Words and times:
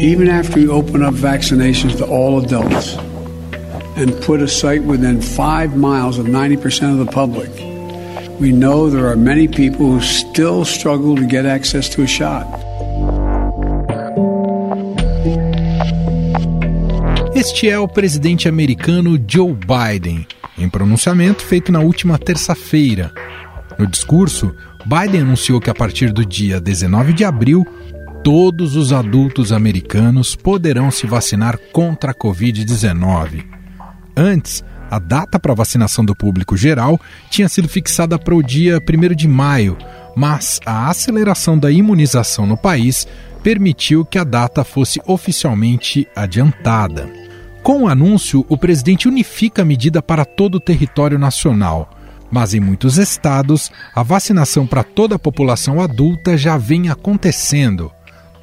Even 0.00 0.28
after 0.28 0.60
we 0.60 0.68
open 0.68 1.02
up 1.02 1.12
vaccinations 1.12 1.96
to 1.98 2.06
all 2.06 2.38
adults 2.38 2.96
and 3.96 4.14
put 4.22 4.40
a 4.40 4.46
site 4.46 4.84
within 4.84 5.20
five 5.20 5.76
miles 5.76 6.18
of 6.18 6.26
90% 6.26 6.92
of 6.92 7.04
the 7.04 7.12
public, 7.12 7.50
we 8.38 8.52
know 8.52 8.88
there 8.88 9.08
are 9.08 9.16
many 9.16 9.48
people 9.48 9.86
who 9.86 10.00
still 10.00 10.64
struggle 10.64 11.16
to 11.16 11.26
get 11.26 11.46
access 11.46 11.88
to 11.88 12.02
a 12.02 12.06
shot. 12.06 12.46
Este 17.34 17.68
é 17.68 17.76
o 17.76 17.88
presidente 17.88 18.48
americano 18.48 19.18
Joe 19.26 19.52
Biden, 19.52 20.24
em 20.56 20.68
pronunciamento 20.68 21.42
feito 21.42 21.72
na 21.72 21.80
última 21.80 22.16
terça-feira. 22.18 23.12
No 23.76 23.84
discurso, 23.84 24.54
Biden 24.86 25.22
anunciou 25.22 25.60
que 25.60 25.70
a 25.70 25.74
partir 25.74 26.12
do 26.12 26.24
dia 26.24 26.60
19 26.60 27.12
de 27.12 27.24
abril, 27.24 27.66
todos 28.22 28.76
os 28.76 28.92
adultos 28.92 29.52
americanos 29.52 30.34
poderão 30.34 30.90
se 30.90 31.06
vacinar 31.06 31.58
contra 31.72 32.12
a 32.12 32.14
Covid-19. 32.14 33.44
Antes, 34.16 34.64
a 34.90 34.98
data 34.98 35.38
para 35.38 35.54
vacinação 35.54 36.04
do 36.04 36.14
público 36.14 36.56
geral 36.56 37.00
tinha 37.30 37.48
sido 37.48 37.68
fixada 37.68 38.18
para 38.18 38.34
o 38.34 38.42
dia 38.42 38.78
1 38.78 39.14
de 39.14 39.28
maio, 39.28 39.76
mas 40.16 40.60
a 40.64 40.88
aceleração 40.88 41.58
da 41.58 41.70
imunização 41.70 42.46
no 42.46 42.56
país 42.56 43.06
permitiu 43.42 44.04
que 44.04 44.18
a 44.18 44.24
data 44.24 44.64
fosse 44.64 45.00
oficialmente 45.06 46.08
adiantada. 46.16 47.08
Com 47.62 47.82
o 47.82 47.88
anúncio, 47.88 48.44
o 48.48 48.56
presidente 48.56 49.06
unifica 49.06 49.62
a 49.62 49.64
medida 49.64 50.02
para 50.02 50.24
todo 50.24 50.56
o 50.56 50.60
território 50.60 51.18
nacional. 51.18 51.90
Mas 52.30 52.52
em 52.52 52.60
muitos 52.60 52.98
estados, 52.98 53.70
a 53.94 54.02
vacinação 54.02 54.66
para 54.66 54.82
toda 54.82 55.16
a 55.16 55.18
população 55.18 55.80
adulta 55.80 56.36
já 56.36 56.56
vem 56.56 56.88
acontecendo. 56.88 57.90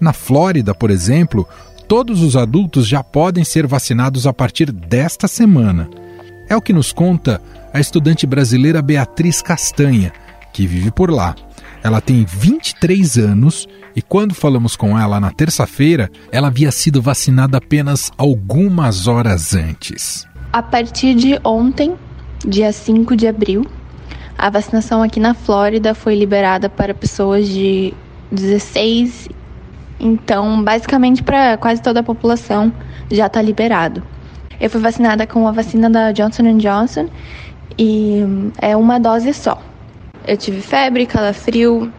Na 0.06 0.14
Flórida, 0.14 0.76
por 0.76 0.92
exemplo, 0.92 1.50
todos 1.88 2.22
os 2.22 2.36
adultos 2.36 2.88
já 2.88 3.04
podem 3.04 3.44
ser 3.44 3.66
vacinados 3.66 4.28
a 4.28 4.32
partir 4.32 4.72
desta 4.72 5.28
semana. 5.28 5.90
É 6.48 6.56
o 6.56 6.62
que 6.62 6.72
nos 6.72 6.94
conta 6.94 7.42
a 7.74 7.80
estudante 7.80 8.28
brasileira 8.28 8.84
Beatriz 8.84 9.42
Castanha, 9.42 10.14
que 10.54 10.68
vive 10.68 10.92
por 10.92 11.10
lá. 11.10 11.34
Ela 11.82 12.02
tem 12.02 12.24
23 12.24 13.18
anos 13.18 13.68
e 13.96 14.02
quando 14.04 14.36
falamos 14.36 14.76
com 14.76 14.96
ela 14.96 15.20
na 15.20 15.32
terça-feira, 15.32 16.12
ela 16.32 16.50
havia 16.50 16.72
sido 16.72 17.02
vacinada 17.02 17.58
apenas 17.58 18.12
algumas 18.16 19.08
horas 19.08 19.56
antes. 19.56 20.28
A 20.54 20.62
partir 20.62 21.16
de 21.16 21.40
ontem, 21.44 21.96
dia 22.46 22.72
5 22.72 23.16
de 23.16 23.26
abril, 23.26 23.66
a 24.38 24.52
vacinação 24.52 25.02
aqui 25.02 25.20
na 25.20 25.34
Flórida 25.34 25.96
foi 25.96 26.14
liberada 26.14 26.70
para 26.70 26.94
pessoas 26.94 27.50
de 27.50 27.92
16, 28.32 29.30
então 30.00 30.64
basicamente 30.64 31.24
para 31.24 31.58
quase 31.58 31.82
toda 31.82 32.00
a 32.00 32.04
população 32.04 32.72
já 33.12 33.28
está 33.28 33.42
liberado. 33.42 34.04
Eu 34.60 34.70
fui 34.70 34.80
vacinada 34.80 35.28
com 35.28 35.48
a 35.48 35.52
vacina 35.52 35.90
da 35.90 36.12
Johnson 36.12 36.58
Johnson 36.58 37.08
e 37.78 38.24
é 38.62 38.76
uma 38.76 39.00
dose 39.00 39.34
só. 39.34 39.62
Eu 40.26 40.38
tive 40.38 40.62
febre, 40.62 41.06
calafrio, 41.06 41.92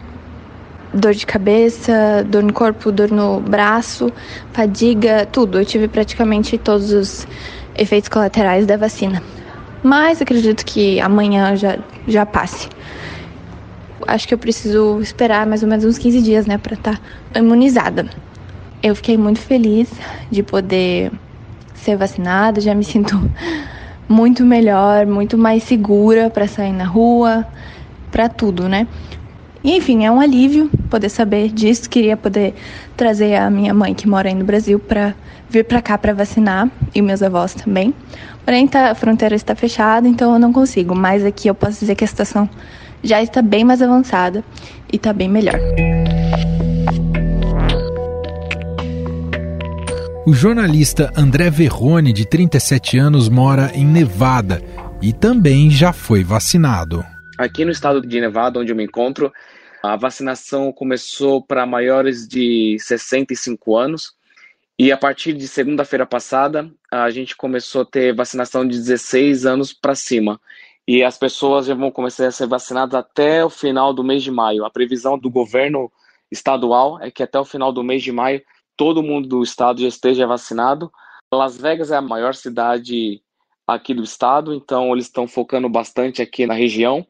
dor 0.92 1.12
de 1.14 1.26
cabeça, 1.26 2.24
dor 2.26 2.42
no 2.42 2.52
corpo, 2.52 2.90
dor 2.90 3.10
no 3.10 3.40
braço, 3.40 4.10
fadiga, 4.52 5.26
tudo. 5.26 5.60
Eu 5.60 5.64
tive 5.64 5.86
praticamente 5.86 6.56
todos 6.58 6.92
os 6.92 7.26
efeitos 7.76 8.08
colaterais 8.08 8.66
da 8.66 8.76
vacina. 8.76 9.22
Mas 9.82 10.20
acredito 10.20 10.64
que 10.64 10.98
amanhã 11.00 11.54
já, 11.54 11.78
já 12.08 12.24
passe. 12.26 12.68
Acho 14.06 14.28
que 14.28 14.34
eu 14.34 14.38
preciso 14.38 15.00
esperar 15.00 15.46
mais 15.46 15.62
ou 15.62 15.68
menos 15.68 15.84
uns 15.84 15.98
15 15.98 16.22
dias, 16.22 16.46
né, 16.46 16.58
para 16.58 16.74
estar 16.74 17.00
tá 17.32 17.40
imunizada. 17.40 18.08
Eu 18.82 18.94
fiquei 18.94 19.16
muito 19.16 19.40
feliz 19.40 19.90
de 20.30 20.42
poder 20.42 21.10
ser 21.74 21.96
vacinada, 21.96 22.60
já 22.60 22.74
me 22.74 22.84
sinto 22.84 23.18
muito 24.08 24.44
melhor, 24.44 25.06
muito 25.06 25.38
mais 25.38 25.62
segura 25.62 26.30
para 26.30 26.46
sair 26.46 26.72
na 26.72 26.84
rua, 26.84 27.46
para 28.10 28.28
tudo, 28.28 28.68
né? 28.68 28.86
E, 29.66 29.76
enfim, 29.76 30.04
é 30.04 30.10
um 30.12 30.20
alívio 30.20 30.70
poder 30.88 31.08
saber 31.08 31.48
disso. 31.48 31.90
Queria 31.90 32.16
poder 32.16 32.54
trazer 32.96 33.34
a 33.34 33.50
minha 33.50 33.74
mãe 33.74 33.94
que 33.94 34.08
mora 34.08 34.28
aí 34.28 34.34
no 34.34 34.44
Brasil 34.44 34.78
para 34.78 35.12
vir 35.48 35.64
para 35.64 35.82
cá 35.82 35.98
para 35.98 36.12
vacinar 36.12 36.70
e 36.94 37.02
meus 37.02 37.20
avós 37.20 37.52
também. 37.52 37.92
Porém, 38.44 38.68
tá, 38.68 38.92
a 38.92 38.94
fronteira 38.94 39.34
está 39.34 39.56
fechada, 39.56 40.06
então 40.06 40.32
eu 40.32 40.38
não 40.38 40.52
consigo. 40.52 40.94
Mas 40.94 41.24
aqui 41.24 41.48
eu 41.48 41.54
posso 41.54 41.80
dizer 41.80 41.96
que 41.96 42.04
a 42.04 42.06
situação 42.06 42.48
já 43.02 43.22
está 43.22 43.42
bem 43.42 43.64
mais 43.64 43.82
avançada 43.82 44.44
e 44.92 44.96
está 44.96 45.12
bem 45.12 45.28
melhor. 45.28 45.58
O 50.26 50.34
jornalista 50.34 51.12
André 51.16 51.50
Verrone, 51.50 52.12
de 52.12 52.28
37 52.28 52.98
anos, 52.98 53.28
mora 53.28 53.70
em 53.74 53.86
Nevada 53.86 54.60
e 55.00 55.12
também 55.12 55.70
já 55.70 55.92
foi 55.92 56.24
vacinado. 56.24 57.04
Aqui 57.38 57.64
no 57.64 57.70
estado 57.70 58.00
de 58.00 58.20
Nevada, 58.20 58.58
onde 58.58 58.72
eu 58.72 58.76
me 58.76 58.84
encontro, 58.84 59.32
a 59.82 59.94
vacinação 59.94 60.72
começou 60.72 61.40
para 61.40 61.64
maiores 61.64 62.26
de 62.26 62.76
65 62.80 63.76
anos 63.76 64.16
e 64.78 64.92
a 64.92 64.96
partir 64.96 65.32
de 65.32 65.48
segunda-feira 65.48 66.04
passada, 66.04 66.68
a 66.90 67.08
gente 67.10 67.34
começou 67.34 67.82
a 67.82 67.86
ter 67.86 68.14
vacinação 68.14 68.66
de 68.66 68.76
16 68.76 69.46
anos 69.46 69.72
para 69.72 69.94
cima. 69.94 70.40
E 70.86 71.02
as 71.02 71.18
pessoas 71.18 71.66
já 71.66 71.74
vão 71.74 71.90
começar 71.90 72.26
a 72.26 72.30
ser 72.30 72.46
vacinadas 72.46 72.94
até 72.94 73.44
o 73.44 73.50
final 73.50 73.92
do 73.92 74.04
mês 74.04 74.22
de 74.22 74.30
maio. 74.30 74.64
A 74.64 74.70
previsão 74.70 75.18
do 75.18 75.28
governo 75.28 75.90
estadual 76.30 77.00
é 77.00 77.10
que 77.10 77.22
até 77.22 77.38
o 77.38 77.44
final 77.44 77.72
do 77.72 77.82
mês 77.82 78.02
de 78.02 78.12
maio 78.12 78.42
todo 78.76 79.02
mundo 79.02 79.28
do 79.28 79.42
estado 79.42 79.80
já 79.80 79.88
esteja 79.88 80.26
vacinado. 80.26 80.90
Las 81.32 81.56
Vegas 81.56 81.90
é 81.90 81.96
a 81.96 82.02
maior 82.02 82.34
cidade 82.34 83.20
aqui 83.66 83.92
do 83.92 84.04
estado, 84.04 84.54
então 84.54 84.92
eles 84.92 85.06
estão 85.06 85.26
focando 85.26 85.68
bastante 85.68 86.22
aqui 86.22 86.46
na 86.46 86.54
região. 86.54 87.04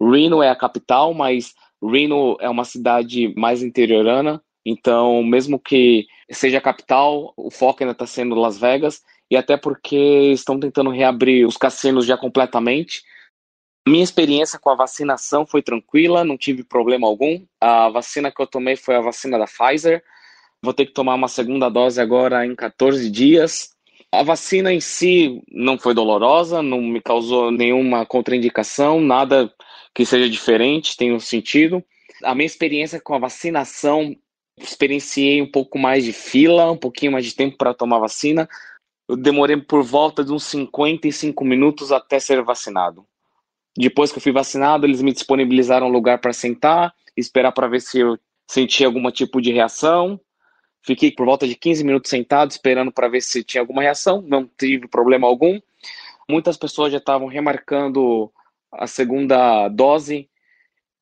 Reno 0.00 0.42
é 0.42 0.48
a 0.48 0.56
capital, 0.56 1.12
mas 1.12 1.54
Reno 1.82 2.36
é 2.40 2.48
uma 2.48 2.64
cidade 2.64 3.34
mais 3.36 3.62
interiorana, 3.62 4.42
então, 4.64 5.22
mesmo 5.22 5.58
que 5.58 6.06
seja 6.30 6.58
a 6.58 6.62
capital, 6.62 7.32
o 7.36 7.50
foco 7.50 7.82
ainda 7.82 7.92
está 7.92 8.06
sendo 8.06 8.34
Las 8.34 8.58
Vegas, 8.58 9.00
e 9.30 9.36
até 9.36 9.56
porque 9.56 10.30
estão 10.32 10.58
tentando 10.58 10.90
reabrir 10.90 11.46
os 11.46 11.56
cassinos 11.56 12.06
já 12.06 12.16
completamente. 12.16 13.02
Minha 13.88 14.04
experiência 14.04 14.58
com 14.58 14.68
a 14.68 14.74
vacinação 14.74 15.46
foi 15.46 15.62
tranquila, 15.62 16.22
não 16.22 16.36
tive 16.36 16.62
problema 16.62 17.06
algum. 17.06 17.42
A 17.58 17.88
vacina 17.88 18.30
que 18.30 18.38
eu 18.38 18.46
tomei 18.46 18.76
foi 18.76 18.94
a 18.94 19.00
vacina 19.00 19.38
da 19.38 19.46
Pfizer. 19.46 20.04
Vou 20.62 20.74
ter 20.74 20.84
que 20.84 20.92
tomar 20.92 21.14
uma 21.14 21.26
segunda 21.26 21.70
dose 21.70 21.98
agora 21.98 22.44
em 22.44 22.54
14 22.54 23.10
dias. 23.10 23.70
A 24.12 24.22
vacina 24.22 24.74
em 24.74 24.80
si 24.80 25.42
não 25.50 25.78
foi 25.78 25.94
dolorosa, 25.94 26.60
não 26.60 26.82
me 26.82 27.00
causou 27.00 27.50
nenhuma 27.50 28.04
contraindicação, 28.04 29.00
nada 29.00 29.50
que 29.94 30.04
seja 30.04 30.28
diferente, 30.28 30.94
tenha 30.94 31.18
sentido. 31.18 31.82
A 32.22 32.34
minha 32.34 32.44
experiência 32.44 33.00
com 33.00 33.14
a 33.14 33.18
vacinação 33.18 34.14
experienciei 34.58 35.40
um 35.40 35.50
pouco 35.50 35.78
mais 35.78 36.04
de 36.04 36.12
fila, 36.12 36.70
um 36.70 36.76
pouquinho 36.76 37.12
mais 37.12 37.24
de 37.24 37.34
tempo 37.34 37.56
para 37.56 37.72
tomar 37.72 38.00
vacina. 38.00 38.46
Eu 39.08 39.16
demorei 39.16 39.56
por 39.56 39.82
volta 39.82 40.22
de 40.22 40.30
uns 40.30 40.44
55 40.44 41.42
minutos 41.42 41.90
até 41.90 42.20
ser 42.20 42.42
vacinado. 42.42 43.06
Depois 43.78 44.10
que 44.10 44.18
eu 44.18 44.22
fui 44.22 44.32
vacinado, 44.32 44.86
eles 44.86 45.00
me 45.00 45.12
disponibilizaram 45.12 45.86
um 45.86 45.90
lugar 45.90 46.18
para 46.18 46.32
sentar, 46.32 46.92
esperar 47.16 47.52
para 47.52 47.68
ver 47.68 47.80
se 47.80 48.00
eu 48.00 48.18
sentia 48.46 48.86
algum 48.86 49.10
tipo 49.10 49.40
de 49.40 49.52
reação. 49.52 50.20
Fiquei 50.82 51.10
por 51.10 51.26
volta 51.26 51.46
de 51.46 51.54
15 51.54 51.84
minutos 51.84 52.10
sentado, 52.10 52.50
esperando 52.50 52.90
para 52.90 53.08
ver 53.08 53.20
se 53.20 53.44
tinha 53.44 53.60
alguma 53.60 53.82
reação. 53.82 54.22
Não 54.22 54.48
tive 54.58 54.88
problema 54.88 55.26
algum. 55.26 55.60
Muitas 56.28 56.56
pessoas 56.56 56.92
já 56.92 56.98
estavam 56.98 57.28
remarcando 57.28 58.30
a 58.72 58.86
segunda 58.86 59.68
dose, 59.68 60.28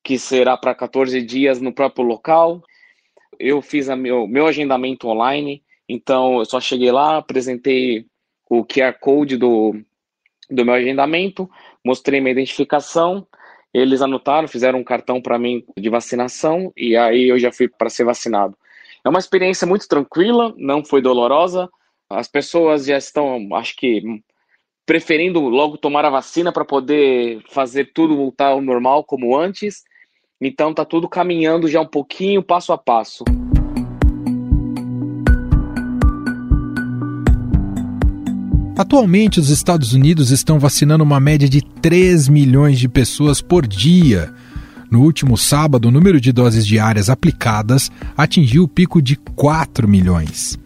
que 0.03 0.17
será 0.17 0.55
para 0.55 0.75
14 0.75 1.21
dias 1.21 1.59
no 1.59 1.73
próprio 1.73 2.05
local 2.05 2.61
eu 3.39 3.61
fiz 3.61 3.87
meu, 3.89 4.27
meu 4.27 4.47
agendamento 4.47 5.07
online, 5.07 5.63
então 5.87 6.39
eu 6.39 6.45
só 6.45 6.59
cheguei 6.59 6.91
lá, 6.91 7.17
apresentei 7.17 8.05
o 8.49 8.65
QR 8.65 8.93
Code 8.99 9.37
do, 9.37 9.75
do 10.49 10.65
meu 10.65 10.73
agendamento, 10.73 11.49
mostrei 11.83 12.19
minha 12.19 12.31
identificação, 12.31 13.25
eles 13.73 14.01
anotaram, 14.01 14.47
fizeram 14.47 14.79
um 14.79 14.83
cartão 14.83 15.21
para 15.21 15.37
mim 15.37 15.63
de 15.77 15.89
vacinação 15.89 16.71
e 16.75 16.95
aí 16.95 17.29
eu 17.29 17.37
já 17.37 17.51
fui 17.51 17.67
para 17.67 17.89
ser 17.89 18.03
vacinado. 18.03 18.57
É 19.05 19.09
uma 19.09 19.19
experiência 19.19 19.67
muito 19.67 19.87
tranquila, 19.87 20.53
não 20.57 20.83
foi 20.83 21.01
dolorosa. 21.01 21.69
As 22.09 22.27
pessoas 22.27 22.85
já 22.85 22.97
estão, 22.97 23.47
acho 23.53 23.75
que, 23.75 24.01
preferindo 24.85 25.41
logo 25.41 25.77
tomar 25.77 26.05
a 26.05 26.09
vacina 26.09 26.51
para 26.51 26.65
poder 26.65 27.43
fazer 27.49 27.91
tudo 27.93 28.15
voltar 28.15 28.47
ao 28.47 28.61
normal 28.61 29.03
como 29.03 29.37
antes. 29.37 29.83
Então 30.41 30.73
tá 30.73 30.85
tudo 30.85 31.09
caminhando 31.09 31.67
já 31.67 31.81
um 31.81 31.87
pouquinho, 31.87 32.43
passo 32.43 32.71
a 32.71 32.77
passo. 32.77 33.23
Atualmente, 38.77 39.39
os 39.39 39.49
Estados 39.49 39.93
Unidos 39.93 40.29
estão 40.29 40.59
vacinando 40.59 41.03
uma 41.03 41.19
média 41.19 41.49
de 41.49 41.61
3 41.61 42.27
milhões 42.27 42.77
de 42.77 42.87
pessoas 42.87 43.41
por 43.41 43.65
dia. 43.65 44.31
No 44.91 45.01
último 45.01 45.35
sábado, 45.35 45.87
o 45.87 45.91
número 45.91 46.21
de 46.21 46.31
doses 46.31 46.65
diárias 46.65 47.09
aplicadas 47.09 47.91
atingiu 48.15 48.63
o 48.63 48.67
pico 48.67 49.01
de 49.01 49.15
4 49.15 49.87
milhões. 49.87 50.59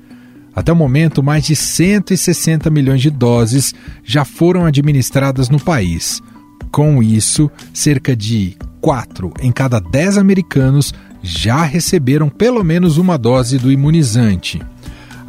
Até 0.53 0.73
o 0.73 0.75
momento, 0.75 1.23
mais 1.23 1.45
de 1.45 1.55
160 1.55 2.69
milhões 2.69 3.01
de 3.01 3.09
doses 3.09 3.73
já 4.03 4.25
foram 4.25 4.65
administradas 4.65 5.47
no 5.47 5.57
país. 5.57 6.21
Com 6.69 7.01
isso, 7.01 7.49
cerca 7.73 8.13
de 8.13 8.57
4 8.81 9.31
em 9.41 9.53
cada 9.53 9.79
10 9.79 10.17
americanos 10.17 10.93
já 11.23 11.63
receberam 11.63 12.27
pelo 12.27 12.61
menos 12.61 12.97
uma 12.97 13.17
dose 13.17 13.57
do 13.57 13.71
imunizante. 13.71 14.61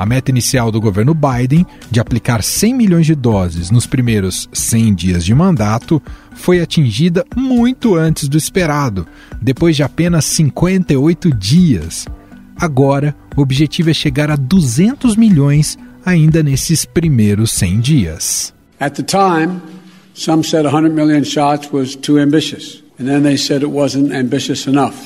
A 0.03 0.05
meta 0.05 0.33
inicial 0.33 0.73
do 0.73 0.81
governo 0.81 1.15
Biden, 1.15 1.65
de 1.89 2.01
aplicar 2.01 2.43
100 2.43 2.75
milhões 2.75 3.07
de 3.07 3.15
doses 3.15 3.71
nos 3.71 3.87
primeiros 3.87 4.49
100 4.53 4.95
dias 4.97 5.25
de 5.25 5.33
mandato, 5.33 6.03
foi 6.35 6.61
atingida 6.61 7.25
muito 7.37 7.95
antes 7.95 8.29
do 8.29 8.37
esperado, 8.37 9.07
depois 9.41 9.77
de 9.77 9.85
apenas 9.85 10.25
58 10.25 11.33
dias. 11.33 12.05
Agora, 12.57 13.15
o 13.37 13.43
objetivo 13.43 13.91
é 13.91 13.95
chegar 13.95 14.29
a 14.29 14.35
200 14.35 15.15
milhões 15.15 15.79
ainda 16.05 16.43
nesses 16.43 16.85
primeiros 16.85 17.53
100 17.53 17.81
dias. 17.81 18.55
At 18.81 19.01
the 19.01 19.05
time, 19.05 19.61
some 20.15 20.43
said 20.43 20.65
100 20.65 20.97
million 20.97 21.23
shots 21.23 21.71
was 21.73 21.95
too 21.95 22.19
ambitious, 22.19 22.83
and 22.99 23.05
then 23.05 23.23
they 23.23 23.37
said 23.37 23.63
it 23.63 23.71
wasn't 23.71 24.13
ambitious 24.13 24.67
enough. 24.67 24.97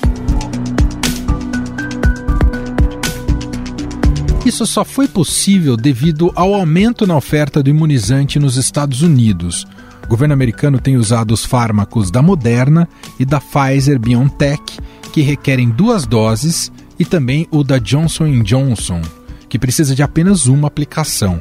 Isso 4.47 4.65
só 4.65 4.85
foi 4.85 5.09
possível 5.09 5.77
devido 5.77 6.31
ao 6.37 6.55
aumento 6.55 7.05
na 7.05 7.17
oferta 7.17 7.61
do 7.61 7.69
imunizante 7.69 8.39
nos 8.39 8.57
Estados 8.57 9.03
Unidos. 9.03 9.67
O 10.05 10.07
governo 10.07 10.35
americano 10.35 10.79
tem 10.79 10.97
usado 10.97 11.35
os 11.35 11.45
fármacos 11.45 12.13
da 12.13 12.23
Moderna 12.23 12.89
e 13.19 13.25
da 13.25 13.41
Pfizer 13.41 13.99
BioNTech, 13.99 14.79
que 15.13 15.21
requerem 15.21 15.69
duas 15.69 16.07
doses, 16.07 16.71
e 16.97 17.05
também 17.05 17.49
o 17.51 17.65
da 17.65 17.79
Johnson 17.79 18.41
Johnson, 18.45 19.03
que 19.49 19.59
precisa 19.59 19.97
de 19.97 20.05
apenas 20.05 20.47
uma 20.47 20.69
aplicação. 20.69 21.41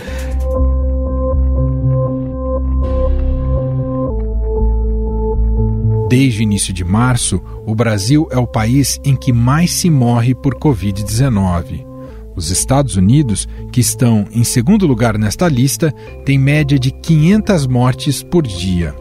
Desde 6.08 6.40
o 6.40 6.42
início 6.42 6.72
de 6.72 6.84
março, 6.84 7.42
o 7.66 7.75
Brasil 7.75 8.26
é 8.30 8.38
o 8.38 8.46
país 8.46 8.98
em 9.04 9.14
que 9.14 9.30
mais 9.30 9.72
se 9.72 9.90
morre 9.90 10.34
por 10.34 10.54
Covid-19. 10.54 11.86
Os 12.34 12.50
Estados 12.50 12.96
Unidos, 12.96 13.46
que 13.70 13.80
estão 13.80 14.26
em 14.32 14.42
segundo 14.42 14.86
lugar 14.86 15.19
nesta 15.19 15.46
lista, 15.48 15.92
têm 16.25 16.38
média 16.38 16.78
de 16.78 16.90
500 16.90 17.66
mortes 17.66 18.22
por 18.22 18.46
dia. 18.46 18.94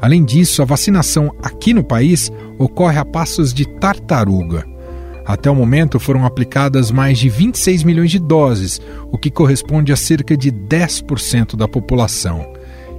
Além 0.00 0.24
disso, 0.24 0.62
a 0.62 0.64
vacinação 0.64 1.34
aqui 1.42 1.74
no 1.74 1.84
país 1.84 2.32
ocorre 2.58 2.98
a 2.98 3.04
passos 3.04 3.52
de 3.52 3.66
tartaruga. 3.66 4.64
Até 5.26 5.50
o 5.50 5.54
momento 5.54 6.00
foram 6.00 6.24
aplicadas 6.24 6.90
mais 6.90 7.18
de 7.18 7.28
26 7.28 7.84
milhões 7.84 8.10
de 8.10 8.18
doses, 8.18 8.80
o 9.12 9.18
que 9.18 9.30
corresponde 9.30 9.92
a 9.92 9.96
cerca 9.96 10.36
de 10.36 10.50
10% 10.50 11.54
da 11.54 11.68
população. 11.68 12.52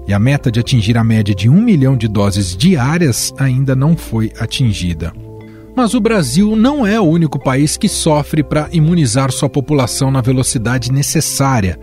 E 0.08 0.14
a 0.14 0.20
meta 0.20 0.52
de 0.52 0.60
atingir 0.60 0.98
a 0.98 1.04
média 1.04 1.34
de 1.34 1.50
1 1.50 1.62
milhão 1.62 1.98
de 1.98 2.08
doses 2.08 2.56
diárias 2.56 3.34
ainda 3.38 3.76
não 3.76 3.98
foi 3.98 4.32
atingida. 4.40 5.12
Mas 5.76 5.94
o 5.94 6.02
Brasil 6.02 6.56
não 6.56 6.86
é 6.86 7.00
o 7.00 7.06
único 7.06 7.40
país 7.40 7.78
que 7.78 7.88
sofre 7.88 8.44
para 8.44 8.70
imunizar 8.72 9.32
sua 9.32 9.50
população 9.50 10.12
na 10.12 10.22
velocidade 10.22 10.92
necessária. 10.92 11.80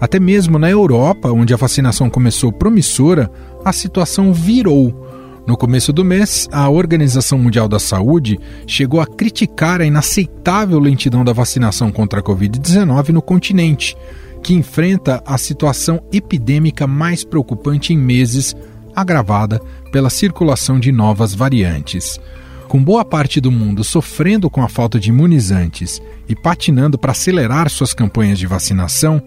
Até 0.00 0.18
mesmo 0.18 0.58
na 0.58 0.68
Europa, 0.68 1.30
onde 1.30 1.54
a 1.54 1.56
vacinação 1.56 2.10
começou 2.10 2.52
promissora, 2.52 3.30
a 3.64 3.72
situação 3.72 4.32
virou. 4.32 5.10
No 5.46 5.56
começo 5.56 5.92
do 5.92 6.04
mês, 6.04 6.48
a 6.52 6.68
Organização 6.70 7.38
Mundial 7.38 7.68
da 7.68 7.78
Saúde 7.78 8.38
chegou 8.66 9.00
a 9.00 9.06
criticar 9.06 9.80
a 9.80 9.84
inaceitável 9.84 10.78
lentidão 10.78 11.24
da 11.24 11.32
vacinação 11.32 11.90
contra 11.90 12.20
a 12.20 12.22
Covid-19 12.22 13.08
no 13.08 13.20
continente, 13.20 13.96
que 14.42 14.54
enfrenta 14.54 15.22
a 15.26 15.36
situação 15.36 16.00
epidêmica 16.12 16.86
mais 16.86 17.24
preocupante 17.24 17.92
em 17.92 17.98
meses, 17.98 18.54
agravada 18.94 19.60
pela 19.90 20.10
circulação 20.10 20.78
de 20.78 20.92
novas 20.92 21.34
variantes. 21.34 22.20
Com 22.68 22.82
boa 22.82 23.04
parte 23.04 23.40
do 23.40 23.50
mundo 23.50 23.82
sofrendo 23.82 24.48
com 24.48 24.62
a 24.62 24.68
falta 24.68 24.98
de 24.98 25.10
imunizantes 25.10 26.00
e 26.28 26.36
patinando 26.36 26.96
para 26.96 27.12
acelerar 27.12 27.68
suas 27.68 27.92
campanhas 27.92 28.38
de 28.38 28.46
vacinação, 28.46 29.20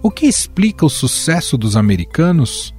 o 0.00 0.10
que 0.10 0.26
explica 0.26 0.86
o 0.86 0.90
sucesso 0.90 1.58
dos 1.58 1.76
americanos? 1.76 2.75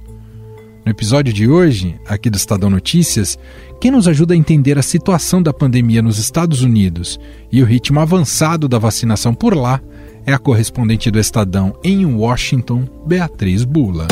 No 0.88 0.92
episódio 0.92 1.34
de 1.34 1.46
hoje, 1.46 2.00
aqui 2.08 2.30
do 2.30 2.38
Estadão 2.38 2.70
Notícias, 2.70 3.38
quem 3.78 3.90
nos 3.90 4.08
ajuda 4.08 4.32
a 4.32 4.36
entender 4.38 4.78
a 4.78 4.82
situação 4.82 5.42
da 5.42 5.52
pandemia 5.52 6.00
nos 6.00 6.18
Estados 6.18 6.62
Unidos 6.62 7.20
e 7.52 7.62
o 7.62 7.66
ritmo 7.66 8.00
avançado 8.00 8.66
da 8.66 8.78
vacinação 8.78 9.34
por 9.34 9.54
lá 9.54 9.82
é 10.24 10.32
a 10.32 10.38
correspondente 10.38 11.10
do 11.10 11.18
Estadão 11.18 11.78
em 11.84 12.06
Washington, 12.06 12.88
Beatriz 13.06 13.64
Bula. 13.64 14.06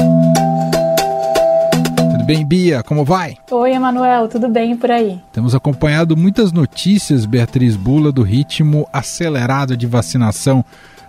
Tudo 2.13 2.27
bem, 2.27 2.47
Bia? 2.47 2.83
Como 2.83 3.07
vai? 3.07 3.37
Oi, 3.51 3.73
Emanuel, 3.73 4.29
tudo 4.29 4.47
bem 4.47 4.77
por 4.77 4.91
aí? 4.91 5.19
Temos 5.33 5.55
acompanhado 5.55 6.15
muitas 6.15 6.53
notícias, 6.53 7.25
Beatriz 7.25 7.75
Bula, 7.75 8.13
do 8.13 8.23
ritmo 8.23 8.87
acelerado 8.93 9.79
de 9.79 9.87
vacinação 9.87 10.63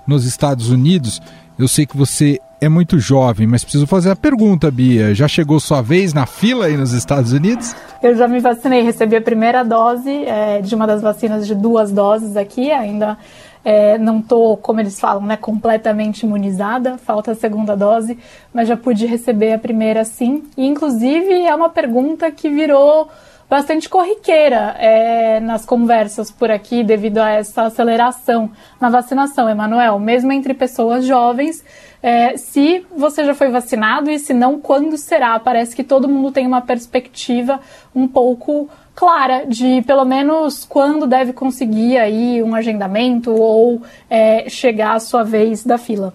nos 0.07 0.23
Estados 0.23 0.69
Unidos. 0.69 1.21
Eu 1.57 1.67
sei 1.67 1.87
que 1.87 1.97
você 1.97 2.39
é 2.61 2.69
muito 2.69 2.99
jovem, 2.99 3.47
mas 3.47 3.63
preciso 3.63 3.87
fazer 3.87 4.11
a 4.11 4.15
pergunta, 4.15 4.69
Bia. 4.69 5.15
Já 5.15 5.27
chegou 5.27 5.59
sua 5.59 5.81
vez 5.81 6.13
na 6.13 6.25
fila 6.25 6.65
aí 6.65 6.77
nos 6.77 6.93
Estados 6.93 7.33
Unidos? 7.33 7.75
Eu 8.01 8.15
já 8.15 8.27
me 8.27 8.39
vacinei, 8.39 8.83
recebi 8.83 9.15
a 9.15 9.21
primeira 9.21 9.63
dose 9.63 10.09
é, 10.25 10.61
de 10.61 10.75
uma 10.75 10.85
das 10.85 11.01
vacinas 11.01 11.47
de 11.47 11.55
duas 11.55 11.91
doses 11.91 12.37
aqui, 12.37 12.71
ainda 12.71 13.17
é, 13.65 13.97
não 13.97 14.19
estou, 14.19 14.55
como 14.55 14.79
eles 14.79 14.99
falam, 14.99 15.23
né, 15.23 15.35
completamente 15.35 16.27
imunizada, 16.27 16.97
falta 16.97 17.31
a 17.31 17.35
segunda 17.35 17.75
dose, 17.75 18.17
mas 18.53 18.67
já 18.67 18.77
pude 18.77 19.05
receber 19.05 19.53
a 19.53 19.59
primeira 19.59 20.03
sim. 20.05 20.43
E, 20.55 20.65
inclusive, 20.65 21.33
é 21.33 21.55
uma 21.55 21.69
pergunta 21.69 22.31
que 22.31 22.49
virou 22.49 23.09
bastante 23.49 23.87
corriqueira 23.87 24.75
é, 24.77 25.39
nas 25.39 25.65
conversas 25.65 26.29
por 26.29 26.51
aqui 26.51 26.83
devido 26.83 27.19
a 27.19 27.29
essa 27.29 27.63
aceleração 27.63 28.51
na 28.79 28.89
vacinação, 28.89 29.49
Emanuel, 29.49 29.99
mesmo 29.99 30.31
entre 30.31 30.53
pessoas 30.53 31.05
jovens. 31.05 31.63
É, 32.03 32.37
se 32.37 32.85
você 32.95 33.25
já 33.25 33.33
foi 33.33 33.49
vacinado 33.49 34.11
e 34.11 34.19
se 34.19 34.33
não, 34.33 34.59
quando 34.59 34.97
será? 34.97 35.39
Parece 35.39 35.75
que 35.75 35.83
todo 35.83 36.07
mundo 36.07 36.31
tem 36.31 36.45
uma 36.45 36.61
perspectiva 36.61 37.59
um 37.95 38.07
pouco 38.07 38.69
clara 38.93 39.45
de 39.45 39.81
pelo 39.83 40.05
menos 40.05 40.65
quando 40.65 41.07
deve 41.07 41.31
conseguir 41.31 41.97
aí 41.97 42.41
um 42.43 42.53
agendamento 42.53 43.31
ou 43.31 43.81
é, 44.09 44.49
chegar 44.49 44.93
a 44.95 44.99
sua 44.99 45.23
vez 45.23 45.63
da 45.63 45.77
fila. 45.77 46.13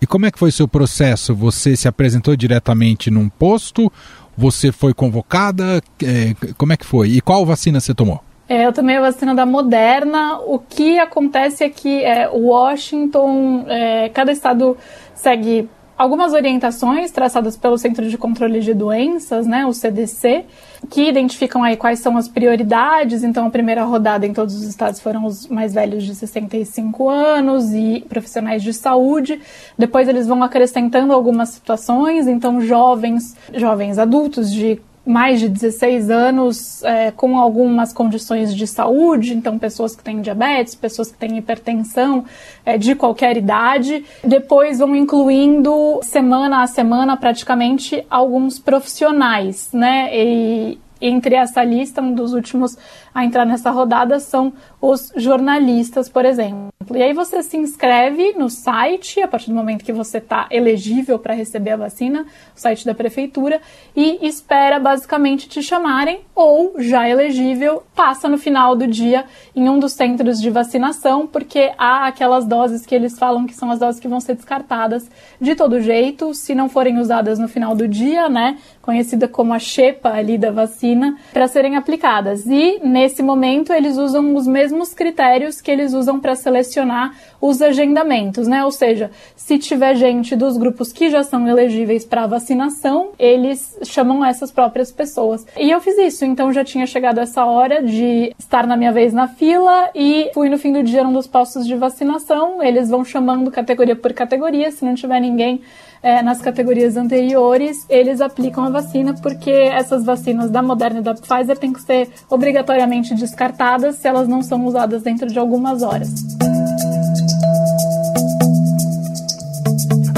E 0.00 0.06
como 0.06 0.26
é 0.26 0.30
que 0.30 0.38
foi 0.38 0.52
seu 0.52 0.68
processo? 0.68 1.34
Você 1.34 1.74
se 1.76 1.88
apresentou 1.88 2.36
diretamente 2.36 3.10
num 3.10 3.28
posto 3.28 3.90
você 4.36 4.72
foi 4.72 4.92
convocada? 4.92 5.82
É, 6.02 6.34
como 6.56 6.72
é 6.72 6.76
que 6.76 6.84
foi? 6.86 7.08
E 7.08 7.20
qual 7.20 7.44
vacina 7.44 7.80
você 7.80 7.94
tomou? 7.94 8.20
É, 8.48 8.66
eu 8.66 8.72
tomei 8.72 8.96
a 8.96 9.00
vacina 9.00 9.34
da 9.34 9.46
Moderna. 9.46 10.38
O 10.40 10.58
que 10.58 10.98
acontece 10.98 11.64
é 11.64 11.68
que 11.68 12.04
é, 12.04 12.28
Washington, 12.28 13.64
é, 13.68 14.08
cada 14.10 14.32
estado 14.32 14.76
segue 15.14 15.68
algumas 15.96 16.32
orientações 16.32 17.10
traçadas 17.10 17.56
pelo 17.56 17.78
Centro 17.78 18.08
de 18.08 18.18
Controle 18.18 18.60
de 18.60 18.74
Doenças, 18.74 19.46
né, 19.46 19.64
o 19.64 19.72
CDC, 19.72 20.44
que 20.90 21.08
identificam 21.08 21.62
aí 21.62 21.76
quais 21.76 22.00
são 22.00 22.16
as 22.16 22.28
prioridades. 22.28 23.22
Então, 23.22 23.46
a 23.46 23.50
primeira 23.50 23.84
rodada 23.84 24.26
em 24.26 24.32
todos 24.32 24.54
os 24.54 24.64
estados 24.64 25.00
foram 25.00 25.24
os 25.24 25.46
mais 25.46 25.72
velhos 25.72 26.04
de 26.04 26.14
65 26.14 27.08
anos 27.08 27.72
e 27.72 28.04
profissionais 28.08 28.62
de 28.62 28.72
saúde. 28.72 29.40
Depois 29.78 30.08
eles 30.08 30.26
vão 30.26 30.42
acrescentando 30.42 31.12
algumas 31.12 31.50
situações, 31.50 32.26
então 32.26 32.60
jovens, 32.60 33.36
jovens 33.54 33.98
adultos 33.98 34.52
de 34.52 34.80
mais 35.04 35.40
de 35.40 35.48
16 35.48 36.10
anos 36.10 36.82
é, 36.82 37.10
com 37.10 37.38
algumas 37.38 37.92
condições 37.92 38.54
de 38.54 38.66
saúde, 38.66 39.34
então 39.34 39.58
pessoas 39.58 39.94
que 39.94 40.02
têm 40.02 40.20
diabetes, 40.20 40.74
pessoas 40.74 41.12
que 41.12 41.18
têm 41.18 41.36
hipertensão 41.36 42.24
é, 42.64 42.78
de 42.78 42.94
qualquer 42.94 43.36
idade. 43.36 44.04
Depois 44.22 44.78
vão 44.78 44.96
incluindo 44.96 46.00
semana 46.02 46.62
a 46.62 46.66
semana 46.66 47.16
praticamente 47.16 48.04
alguns 48.08 48.58
profissionais, 48.58 49.68
né? 49.72 50.10
E 50.12 50.78
entre 51.00 51.34
essa 51.34 51.62
lista, 51.62 52.00
um 52.00 52.14
dos 52.14 52.32
últimos 52.32 52.78
a 53.14 53.24
entrar 53.24 53.46
nessa 53.46 53.70
rodada 53.70 54.18
são 54.18 54.52
os 54.80 55.12
jornalistas, 55.16 56.08
por 56.08 56.24
exemplo. 56.24 56.74
E 56.94 57.02
aí 57.02 57.14
você 57.14 57.42
se 57.42 57.56
inscreve 57.56 58.34
no 58.36 58.50
site, 58.50 59.22
a 59.22 59.28
partir 59.28 59.48
do 59.48 59.54
momento 59.54 59.84
que 59.84 59.92
você 59.92 60.18
está 60.18 60.46
elegível 60.50 61.18
para 61.18 61.32
receber 61.32 61.70
a 61.70 61.76
vacina, 61.76 62.26
o 62.54 62.60
site 62.60 62.84
da 62.84 62.94
prefeitura, 62.94 63.60
e 63.96 64.26
espera 64.26 64.78
basicamente 64.78 65.48
te 65.48 65.62
chamarem, 65.62 66.20
ou 66.34 66.74
já 66.78 67.08
elegível, 67.08 67.84
passa 67.94 68.28
no 68.28 68.36
final 68.36 68.74
do 68.74 68.86
dia 68.86 69.24
em 69.54 69.68
um 69.68 69.78
dos 69.78 69.92
centros 69.92 70.40
de 70.40 70.50
vacinação, 70.50 71.26
porque 71.26 71.72
há 71.78 72.06
aquelas 72.06 72.44
doses 72.44 72.84
que 72.84 72.94
eles 72.94 73.18
falam 73.18 73.46
que 73.46 73.54
são 73.54 73.70
as 73.70 73.78
doses 73.78 74.00
que 74.00 74.08
vão 74.08 74.20
ser 74.20 74.34
descartadas 74.34 75.08
de 75.40 75.54
todo 75.54 75.80
jeito, 75.80 76.34
se 76.34 76.54
não 76.54 76.68
forem 76.68 76.98
usadas 76.98 77.38
no 77.38 77.48
final 77.48 77.74
do 77.74 77.86
dia, 77.86 78.28
né? 78.28 78.58
Conhecida 78.82 79.28
como 79.28 79.54
a 79.54 79.58
xepa 79.58 80.10
ali 80.10 80.36
da 80.36 80.50
vacina, 80.50 81.16
para 81.32 81.48
serem 81.48 81.76
aplicadas. 81.76 82.44
E 82.46 82.80
nesse 82.82 83.03
momento 83.22 83.72
eles 83.72 83.96
usam 83.96 84.34
os 84.34 84.46
mesmos 84.46 84.94
critérios 84.94 85.60
que 85.60 85.70
eles 85.70 85.92
usam 85.92 86.20
para 86.20 86.34
selecionar 86.34 87.14
os 87.44 87.60
agendamentos, 87.60 88.48
né? 88.48 88.64
Ou 88.64 88.70
seja, 88.70 89.10
se 89.36 89.58
tiver 89.58 89.94
gente 89.96 90.34
dos 90.34 90.56
grupos 90.56 90.90
que 90.90 91.10
já 91.10 91.22
são 91.22 91.46
elegíveis 91.46 92.02
para 92.02 92.26
vacinação, 92.26 93.10
eles 93.18 93.78
chamam 93.82 94.24
essas 94.24 94.50
próprias 94.50 94.90
pessoas. 94.90 95.44
E 95.54 95.70
eu 95.70 95.78
fiz 95.78 95.98
isso, 95.98 96.24
então 96.24 96.50
já 96.54 96.64
tinha 96.64 96.86
chegado 96.86 97.20
essa 97.20 97.44
hora 97.44 97.82
de 97.82 98.34
estar 98.38 98.66
na 98.66 98.78
minha 98.78 98.92
vez 98.92 99.12
na 99.12 99.28
fila 99.28 99.90
e 99.94 100.30
fui 100.32 100.48
no 100.48 100.56
fim 100.56 100.72
do 100.72 100.82
dia 100.82 101.04
num 101.04 101.12
dos 101.12 101.26
postos 101.26 101.66
de 101.66 101.76
vacinação. 101.76 102.62
Eles 102.62 102.88
vão 102.88 103.04
chamando 103.04 103.50
categoria 103.50 103.94
por 103.94 104.14
categoria, 104.14 104.70
se 104.70 104.82
não 104.82 104.94
tiver 104.94 105.20
ninguém 105.20 105.60
é, 106.02 106.22
nas 106.22 106.40
categorias 106.40 106.96
anteriores, 106.96 107.84
eles 107.90 108.22
aplicam 108.22 108.64
a 108.64 108.70
vacina, 108.70 109.14
porque 109.20 109.50
essas 109.50 110.02
vacinas 110.02 110.50
da 110.50 110.62
Moderna 110.62 111.00
e 111.00 111.02
da 111.02 111.14
Pfizer 111.14 111.58
têm 111.58 111.74
que 111.74 111.82
ser 111.82 112.08
obrigatoriamente 112.30 113.14
descartadas 113.14 113.96
se 113.96 114.08
elas 114.08 114.28
não 114.28 114.42
são 114.42 114.64
usadas 114.64 115.02
dentro 115.02 115.26
de 115.26 115.38
algumas 115.38 115.82
horas. 115.82 116.08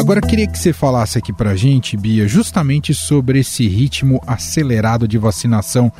Agora 0.06 0.20
queria 0.20 0.46
que 0.46 0.56
você 0.56 0.72
falasse 0.72 1.18
aqui 1.18 1.32
pra 1.32 1.56
gente, 1.56 1.96
Bia, 1.96 2.28
justamente 2.28 2.94
sobre 2.94 3.40
esse 3.40 3.66
ritmo 3.66 4.22
acelerado 4.24 5.08
de 5.08 5.18
vacinação 5.18 5.90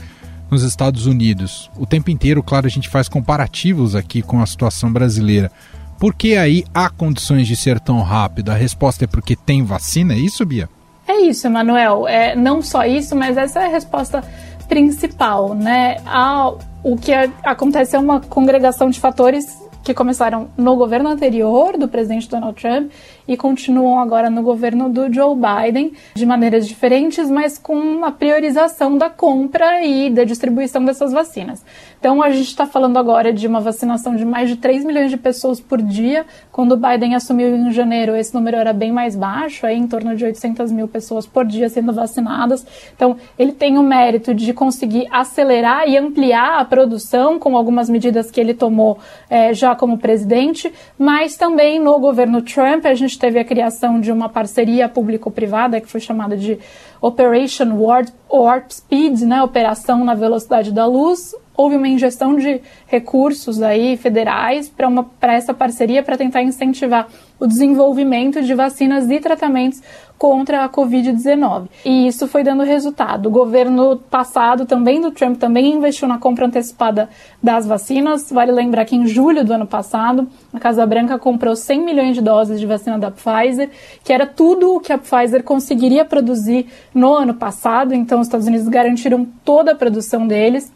nos 0.49 0.63
Estados 0.63 1.07
Unidos. 1.07 1.69
O 1.77 1.85
tempo 1.85 2.09
inteiro, 2.09 2.41
claro, 2.41 2.67
a 2.67 2.71
gente 2.71 2.89
faz 2.89 3.09
comparativos 3.09 3.97
aqui 3.97 4.23
com 4.23 4.41
a 4.41 4.47
situação 4.47 4.93
brasileira. 4.93 5.51
Por 5.99 6.15
que 6.15 6.37
aí 6.37 6.63
há 6.73 6.89
condições 6.89 7.49
de 7.49 7.57
ser 7.57 7.81
tão 7.81 8.01
rápido? 8.01 8.51
A 8.51 8.55
resposta 8.55 9.03
é 9.03 9.09
porque 9.09 9.35
tem 9.35 9.65
vacina, 9.65 10.15
é 10.15 10.19
isso, 10.19 10.47
Bia? 10.47 10.69
É 11.09 11.23
isso, 11.23 11.49
Emanuel. 11.49 12.07
É, 12.07 12.37
não 12.37 12.63
só 12.63 12.87
isso, 12.87 13.17
mas 13.17 13.37
essa 13.37 13.59
é 13.59 13.67
a 13.67 13.71
resposta 13.71 14.23
principal, 14.69 15.53
né? 15.53 15.97
Há, 16.07 16.53
o 16.85 16.97
que 16.97 17.11
acontece 17.43 17.97
é 17.97 17.99
uma 17.99 18.21
congregação 18.21 18.89
de 18.89 19.01
fatores 19.01 19.66
que 19.87 19.95
começaram 19.95 20.51
no 20.57 20.75
governo 20.75 21.09
anterior 21.09 21.79
do 21.79 21.87
presidente 21.87 22.29
Donald 22.29 22.61
Trump 22.61 22.91
e 23.29 23.37
continuam 23.37 24.01
agora 24.01 24.29
no 24.29 24.43
governo 24.43 24.89
do 24.89 25.13
Joe 25.15 25.37
Biden 25.37 25.93
de 26.13 26.27
maneiras 26.27 26.67
diferentes, 26.67 27.31
mas 27.31 27.57
com 27.57 27.77
uma 27.77 28.11
priorização 28.11 28.99
da 28.99 29.09
compra 29.09 29.85
e 29.85 30.11
da 30.11 30.25
distribuição 30.25 30.85
dessas 30.85 31.13
vacinas. 31.13 31.65
Então 32.07 32.23
a 32.23 32.31
gente 32.31 32.47
está 32.47 32.65
falando 32.65 32.97
agora 32.99 33.33
de 33.33 33.49
uma 33.49 33.59
vacinação 33.59 34.15
de 34.15 34.25
mais 34.25 34.49
de 34.49 34.55
3 34.55 34.85
milhões 34.85 35.11
de 35.11 35.17
pessoas 35.17 35.59
por 35.59 35.83
dia. 35.83 36.25
Quando 36.53 36.71
o 36.71 36.77
Biden 36.77 37.17
assumiu 37.17 37.57
em 37.57 37.73
janeiro, 37.73 38.15
esse 38.15 38.33
número 38.33 38.57
era 38.57 38.73
bem 38.73 38.93
mais 38.93 39.17
baixo, 39.17 39.67
aí 39.67 39.77
em 39.77 39.89
torno 39.89 40.15
de 40.15 40.25
800 40.25 40.71
mil 40.71 40.87
pessoas 40.87 41.27
por 41.27 41.45
dia 41.45 41.69
sendo 41.69 41.93
vacinadas. 41.93 42.65
Então 42.95 43.17
ele 43.37 43.51
tem 43.51 43.77
o 43.77 43.83
mérito 43.83 44.33
de 44.33 44.53
conseguir 44.53 45.09
acelerar 45.11 45.89
e 45.89 45.97
ampliar 45.97 46.61
a 46.61 46.65
produção 46.65 47.41
com 47.41 47.57
algumas 47.57 47.91
medidas 47.91 48.31
que 48.31 48.41
ele 48.41 48.55
tomou 48.55 49.01
é, 49.29 49.53
já 49.53 49.75
como 49.75 49.99
presidente, 49.99 50.73
mas 50.97 51.37
também 51.37 51.81
no 51.81 51.99
governo 51.99 52.41
Trump 52.41 52.87
a 52.87 52.95
gente 52.95 53.19
teve 53.19 53.41
a 53.41 53.45
criação 53.45 53.99
de 53.99 54.13
uma 54.13 54.29
parceria 54.29 54.89
público-privada 54.89 55.81
que 55.81 55.89
foi 55.89 55.99
chamada 55.99 56.37
de 56.37 56.57
Operation 57.01 57.75
Warp, 57.77 58.71
Speed, 58.71 59.21
né, 59.23 59.43
operação 59.43 60.05
na 60.05 60.15
velocidade 60.15 60.73
da 60.73 60.87
luz. 60.87 61.35
Houve 61.57 61.77
uma 61.77 61.89
injeção 61.89 62.37
de 62.37 62.61
recursos 62.87 63.63
aí 63.63 63.97
federais 63.97 64.71
para 65.19 65.35
essa 65.35 65.55
parceria 65.55 66.03
para 66.03 66.17
tentar 66.17 66.43
incentivar 66.43 67.09
o 67.41 67.47
desenvolvimento 67.47 68.43
de 68.43 68.55
vacinas 68.55 69.11
e 69.11 69.21
tratamentos 69.21 69.83
contra 70.19 70.65
a 70.65 70.69
Covid-19. 70.69 71.69
E 71.85 72.07
isso 72.07 72.27
foi 72.27 72.43
dando 72.43 72.63
resultado. 72.63 73.27
O 73.27 73.31
governo 73.31 73.97
passado, 74.11 74.67
também 74.67 75.01
do 75.01 75.11
Trump, 75.11 75.39
também 75.39 75.75
investiu 75.75 76.09
na 76.09 76.19
compra 76.19 76.47
antecipada 76.47 77.09
das 77.43 77.67
vacinas. 77.67 78.31
Vale 78.31 78.53
lembrar 78.53 78.85
que 78.85 78.97
em 78.97 79.07
julho 79.07 79.45
do 79.45 79.53
ano 79.53 79.67
passado, 79.67 80.29
a 80.53 80.59
Casa 80.59 80.87
Branca 80.87 81.19
comprou 81.19 81.55
100 81.55 81.85
milhões 81.85 82.15
de 82.15 82.23
doses 82.23 82.59
de 82.59 82.67
vacina 82.67 82.99
da 82.99 83.11
Pfizer, 83.11 83.71
que 84.03 84.13
era 84.13 84.27
tudo 84.27 84.75
o 84.75 84.81
que 84.81 84.93
a 84.93 84.99
Pfizer 84.99 85.43
conseguiria 85.43 86.05
produzir 86.05 86.67
no 86.95 87.15
ano 87.15 87.35
passado. 87.35 87.95
Então, 87.95 88.21
os 88.21 88.27
Estados 88.27 88.47
Unidos 88.47 88.69
garantiram 88.69 89.27
toda 89.45 89.73
a 89.73 89.75
produção 89.75 90.27
deles. 90.27 90.73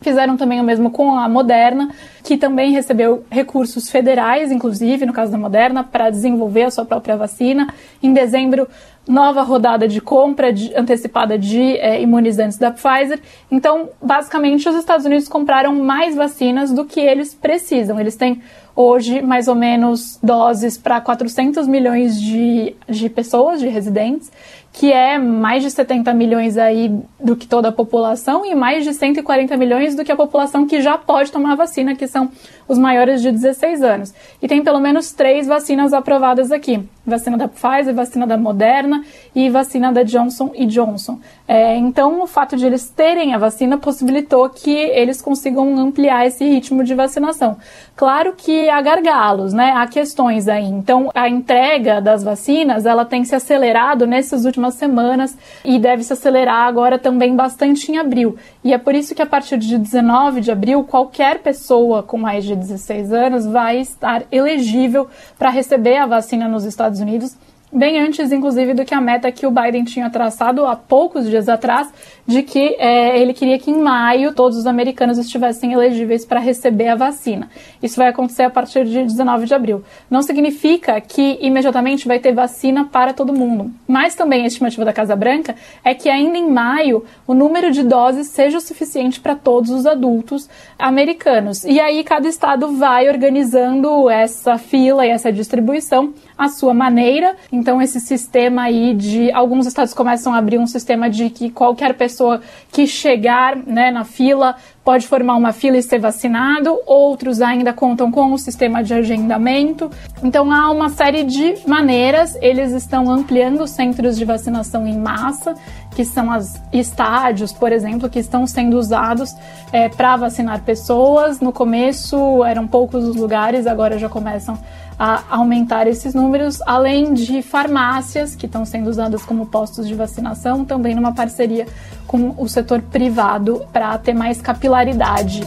Fizeram 0.00 0.36
também 0.36 0.60
o 0.60 0.64
mesmo 0.64 0.90
com 0.90 1.14
a 1.14 1.28
Moderna, 1.28 1.90
que 2.22 2.36
também 2.36 2.72
recebeu 2.72 3.24
recursos 3.30 3.90
federais, 3.90 4.52
inclusive, 4.52 5.06
no 5.06 5.12
caso 5.12 5.32
da 5.32 5.38
Moderna, 5.38 5.82
para 5.82 6.10
desenvolver 6.10 6.64
a 6.64 6.70
sua 6.70 6.84
própria 6.84 7.16
vacina. 7.16 7.72
Em 8.02 8.12
dezembro, 8.12 8.68
nova 9.08 9.42
rodada 9.42 9.88
de 9.88 10.00
compra 10.00 10.52
de, 10.52 10.74
antecipada 10.76 11.38
de 11.38 11.76
é, 11.78 12.00
imunizantes 12.00 12.58
da 12.58 12.70
Pfizer. 12.70 13.20
Então, 13.50 13.88
basicamente, 14.00 14.68
os 14.68 14.76
Estados 14.76 15.06
Unidos 15.06 15.26
compraram 15.26 15.74
mais 15.74 16.14
vacinas 16.14 16.70
do 16.70 16.84
que 16.84 17.00
eles 17.00 17.34
precisam. 17.34 17.98
Eles 17.98 18.16
têm 18.16 18.42
hoje 18.76 19.22
mais 19.22 19.48
ou 19.48 19.54
menos 19.54 20.18
doses 20.22 20.78
para 20.78 21.00
400 21.00 21.66
milhões 21.66 22.20
de, 22.20 22.76
de 22.88 23.08
pessoas, 23.08 23.58
de 23.58 23.66
residentes, 23.66 24.30
que 24.78 24.92
é 24.92 25.18
mais 25.18 25.64
de 25.64 25.72
70 25.72 26.14
milhões 26.14 26.56
aí 26.56 26.96
do 27.18 27.34
que 27.34 27.48
toda 27.48 27.70
a 27.70 27.72
população 27.72 28.46
e 28.46 28.54
mais 28.54 28.84
de 28.84 28.94
140 28.94 29.56
milhões 29.56 29.96
do 29.96 30.04
que 30.04 30.12
a 30.12 30.14
população 30.14 30.68
que 30.68 30.80
já 30.80 30.96
pode 30.96 31.32
tomar 31.32 31.56
vacina, 31.56 31.96
que 31.96 32.06
são 32.06 32.30
os 32.68 32.78
maiores 32.78 33.20
de 33.20 33.32
16 33.32 33.82
anos. 33.82 34.14
E 34.40 34.46
tem 34.46 34.62
pelo 34.62 34.78
menos 34.78 35.12
três 35.12 35.48
vacinas 35.48 35.92
aprovadas 35.92 36.52
aqui: 36.52 36.80
vacina 37.04 37.36
da 37.36 37.48
Pfizer, 37.48 37.92
vacina 37.92 38.24
da 38.24 38.36
Moderna 38.36 39.02
e 39.34 39.50
vacina 39.50 39.92
da 39.92 40.04
Johnson 40.04 40.52
Johnson. 40.68 41.18
É, 41.48 41.76
então, 41.76 42.22
o 42.22 42.26
fato 42.26 42.56
de 42.56 42.66
eles 42.66 42.88
terem 42.88 43.34
a 43.34 43.38
vacina 43.38 43.78
possibilitou 43.78 44.48
que 44.50 44.70
eles 44.70 45.22
consigam 45.22 45.76
ampliar 45.78 46.26
esse 46.26 46.44
ritmo 46.44 46.84
de 46.84 46.94
vacinação. 46.94 47.56
Claro 47.96 48.34
que 48.36 48.68
há 48.68 48.80
gargalos, 48.82 49.52
né? 49.52 49.72
Há 49.74 49.86
questões 49.86 50.46
aí. 50.46 50.66
Então, 50.66 51.10
a 51.14 51.28
entrega 51.28 52.00
das 52.00 52.22
vacinas, 52.22 52.84
ela 52.84 53.04
tem 53.04 53.24
se 53.24 53.34
acelerado 53.34 54.06
nessas 54.06 54.44
últimas 54.44 54.67
semanas 54.74 55.36
e 55.64 55.78
deve 55.78 56.02
se 56.02 56.12
acelerar 56.12 56.66
agora 56.66 56.98
também 56.98 57.34
bastante 57.34 57.90
em 57.90 57.98
abril. 57.98 58.36
E 58.62 58.72
é 58.72 58.78
por 58.78 58.94
isso 58.94 59.14
que 59.14 59.22
a 59.22 59.26
partir 59.26 59.58
de 59.58 59.78
19 59.78 60.40
de 60.40 60.50
abril, 60.50 60.84
qualquer 60.84 61.40
pessoa 61.40 62.02
com 62.02 62.18
mais 62.18 62.44
de 62.44 62.54
16 62.54 63.12
anos 63.12 63.46
vai 63.46 63.78
estar 63.78 64.24
elegível 64.30 65.08
para 65.38 65.50
receber 65.50 65.96
a 65.96 66.06
vacina 66.06 66.48
nos 66.48 66.64
Estados 66.64 67.00
Unidos 67.00 67.36
bem 67.72 67.98
antes, 67.98 68.32
inclusive, 68.32 68.74
do 68.74 68.84
que 68.84 68.94
a 68.94 69.00
meta 69.00 69.30
que 69.30 69.46
o 69.46 69.50
Biden 69.50 69.84
tinha 69.84 70.10
traçado 70.10 70.66
há 70.66 70.74
poucos 70.76 71.28
dias 71.28 71.48
atrás, 71.48 71.92
de 72.26 72.42
que 72.42 72.76
é, 72.78 73.18
ele 73.18 73.32
queria 73.32 73.58
que 73.58 73.70
em 73.70 73.80
maio 73.80 74.34
todos 74.34 74.58
os 74.58 74.66
americanos 74.66 75.16
estivessem 75.16 75.72
elegíveis 75.72 76.24
para 76.24 76.40
receber 76.40 76.88
a 76.88 76.94
vacina. 76.94 77.48
Isso 77.82 77.96
vai 77.96 78.08
acontecer 78.08 78.42
a 78.42 78.50
partir 78.50 78.84
de 78.84 79.02
19 79.02 79.46
de 79.46 79.54
abril. 79.54 79.82
Não 80.10 80.20
significa 80.20 81.00
que 81.00 81.38
imediatamente 81.40 82.06
vai 82.06 82.18
ter 82.18 82.32
vacina 82.32 82.84
para 82.84 83.12
todo 83.12 83.32
mundo, 83.32 83.70
mas 83.86 84.14
também 84.14 84.44
a 84.44 84.46
estimativa 84.46 84.84
da 84.84 84.92
Casa 84.92 85.16
Branca 85.16 85.54
é 85.82 85.94
que 85.94 86.08
ainda 86.08 86.36
em 86.36 86.50
maio 86.50 87.04
o 87.26 87.32
número 87.32 87.70
de 87.70 87.82
doses 87.82 88.28
seja 88.28 88.58
o 88.58 88.60
suficiente 88.60 89.20
para 89.20 89.34
todos 89.34 89.70
os 89.70 89.86
adultos 89.86 90.48
americanos. 90.78 91.64
E 91.64 91.80
aí 91.80 92.04
cada 92.04 92.28
estado 92.28 92.72
vai 92.72 93.08
organizando 93.08 94.10
essa 94.10 94.58
fila 94.58 95.06
e 95.06 95.10
essa 95.10 95.32
distribuição 95.32 96.12
à 96.36 96.48
sua 96.48 96.74
maneira. 96.74 97.36
Então 97.58 97.82
esse 97.82 97.98
sistema 97.98 98.62
aí 98.62 98.94
de 98.94 99.32
alguns 99.32 99.66
estados 99.66 99.92
começam 99.92 100.32
a 100.32 100.38
abrir 100.38 100.58
um 100.58 100.66
sistema 100.66 101.10
de 101.10 101.28
que 101.28 101.50
qualquer 101.50 101.92
pessoa 101.94 102.40
que 102.70 102.86
chegar 102.86 103.56
né, 103.56 103.90
na 103.90 104.04
fila 104.04 104.54
pode 104.88 105.06
formar 105.06 105.36
uma 105.36 105.52
fila 105.52 105.76
e 105.76 105.82
ser 105.82 105.98
vacinado, 105.98 106.80
outros 106.86 107.42
ainda 107.42 107.74
contam 107.74 108.10
com 108.10 108.32
o 108.32 108.38
sistema 108.38 108.82
de 108.82 108.94
agendamento. 108.94 109.90
Então 110.24 110.50
há 110.50 110.70
uma 110.70 110.88
série 110.88 111.24
de 111.24 111.56
maneiras, 111.66 112.34
eles 112.40 112.72
estão 112.72 113.10
ampliando 113.10 113.60
os 113.60 113.68
centros 113.68 114.16
de 114.16 114.24
vacinação 114.24 114.86
em 114.86 114.98
massa, 114.98 115.54
que 115.94 116.06
são 116.06 116.34
os 116.34 116.54
estádios, 116.72 117.52
por 117.52 117.70
exemplo, 117.70 118.08
que 118.08 118.18
estão 118.18 118.46
sendo 118.46 118.78
usados 118.78 119.36
é, 119.74 119.90
para 119.90 120.16
vacinar 120.16 120.62
pessoas. 120.62 121.38
No 121.38 121.52
começo 121.52 122.42
eram 122.42 122.66
poucos 122.66 123.04
os 123.04 123.14
lugares, 123.14 123.66
agora 123.66 123.98
já 123.98 124.08
começam 124.08 124.58
a 124.98 125.22
aumentar 125.30 125.86
esses 125.86 126.12
números, 126.12 126.60
além 126.66 127.12
de 127.12 127.40
farmácias 127.40 128.34
que 128.34 128.46
estão 128.46 128.64
sendo 128.64 128.88
usadas 128.90 129.22
como 129.22 129.46
postos 129.46 129.86
de 129.86 129.94
vacinação, 129.94 130.64
também 130.64 130.94
numa 130.94 131.12
parceria 131.12 131.66
com 132.08 132.34
o 132.38 132.48
setor 132.48 132.80
privado 132.80 133.64
para 133.72 133.96
ter 133.98 134.14
mais 134.14 134.40
capilaridade. 134.40 135.42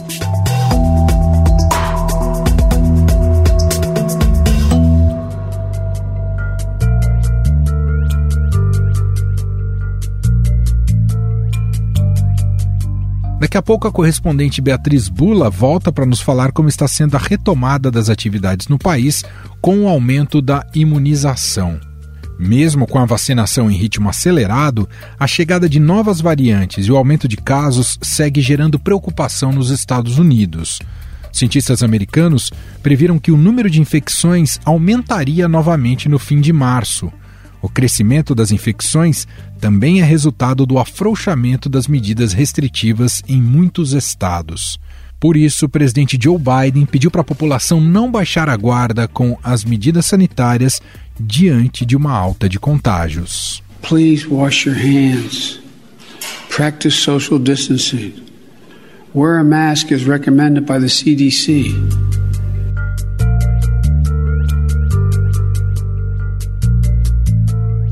Daqui 13.38 13.58
a 13.58 13.62
pouco 13.62 13.88
a 13.88 13.92
correspondente 13.92 14.62
Beatriz 14.62 15.08
Bula 15.08 15.50
volta 15.50 15.92
para 15.92 16.06
nos 16.06 16.20
falar 16.20 16.52
como 16.52 16.70
está 16.70 16.88
sendo 16.88 17.16
a 17.16 17.18
retomada 17.18 17.90
das 17.90 18.08
atividades 18.08 18.68
no 18.68 18.78
país 18.78 19.24
com 19.60 19.80
o 19.80 19.88
aumento 19.88 20.40
da 20.40 20.64
imunização. 20.74 21.91
Mesmo 22.38 22.86
com 22.86 22.98
a 22.98 23.04
vacinação 23.04 23.70
em 23.70 23.76
ritmo 23.76 24.08
acelerado, 24.08 24.88
a 25.18 25.26
chegada 25.26 25.68
de 25.68 25.78
novas 25.78 26.20
variantes 26.20 26.86
e 26.86 26.92
o 26.92 26.96
aumento 26.96 27.28
de 27.28 27.36
casos 27.36 27.98
segue 28.02 28.40
gerando 28.40 28.78
preocupação 28.78 29.52
nos 29.52 29.70
Estados 29.70 30.18
Unidos. 30.18 30.80
Cientistas 31.32 31.82
americanos 31.82 32.50
previram 32.82 33.18
que 33.18 33.32
o 33.32 33.36
número 33.36 33.70
de 33.70 33.80
infecções 33.80 34.60
aumentaria 34.64 35.48
novamente 35.48 36.08
no 36.08 36.18
fim 36.18 36.40
de 36.40 36.52
março. 36.52 37.10
O 37.62 37.68
crescimento 37.68 38.34
das 38.34 38.50
infecções 38.50 39.26
também 39.60 40.00
é 40.00 40.04
resultado 40.04 40.66
do 40.66 40.78
afrouxamento 40.78 41.68
das 41.68 41.86
medidas 41.86 42.32
restritivas 42.32 43.22
em 43.28 43.40
muitos 43.40 43.92
estados. 43.92 44.80
Por 45.22 45.36
isso, 45.36 45.66
o 45.66 45.68
presidente 45.68 46.18
Joe 46.20 46.36
Biden 46.36 46.84
pediu 46.84 47.08
para 47.08 47.20
a 47.20 47.24
população 47.24 47.80
não 47.80 48.10
baixar 48.10 48.48
a 48.48 48.56
guarda 48.56 49.06
com 49.06 49.38
as 49.40 49.64
medidas 49.64 50.04
sanitárias 50.06 50.82
diante 51.18 51.84
de 51.84 51.96
uma 51.96 52.12
alta 52.12 52.48
de 52.48 52.58
contágios. 52.58 53.62
Please 53.82 54.26
wash 54.26 54.66
your 54.66 54.76
hands. 54.76 55.60
Practice 56.48 56.96
social 56.96 57.38
distancing. 57.38 58.12
Wear 59.14 59.38
a 59.38 59.44
mask 59.44 59.92
as 59.92 60.04
recommended 60.04 60.66
by 60.66 60.78
the 60.78 60.88
CDC. 60.88 61.74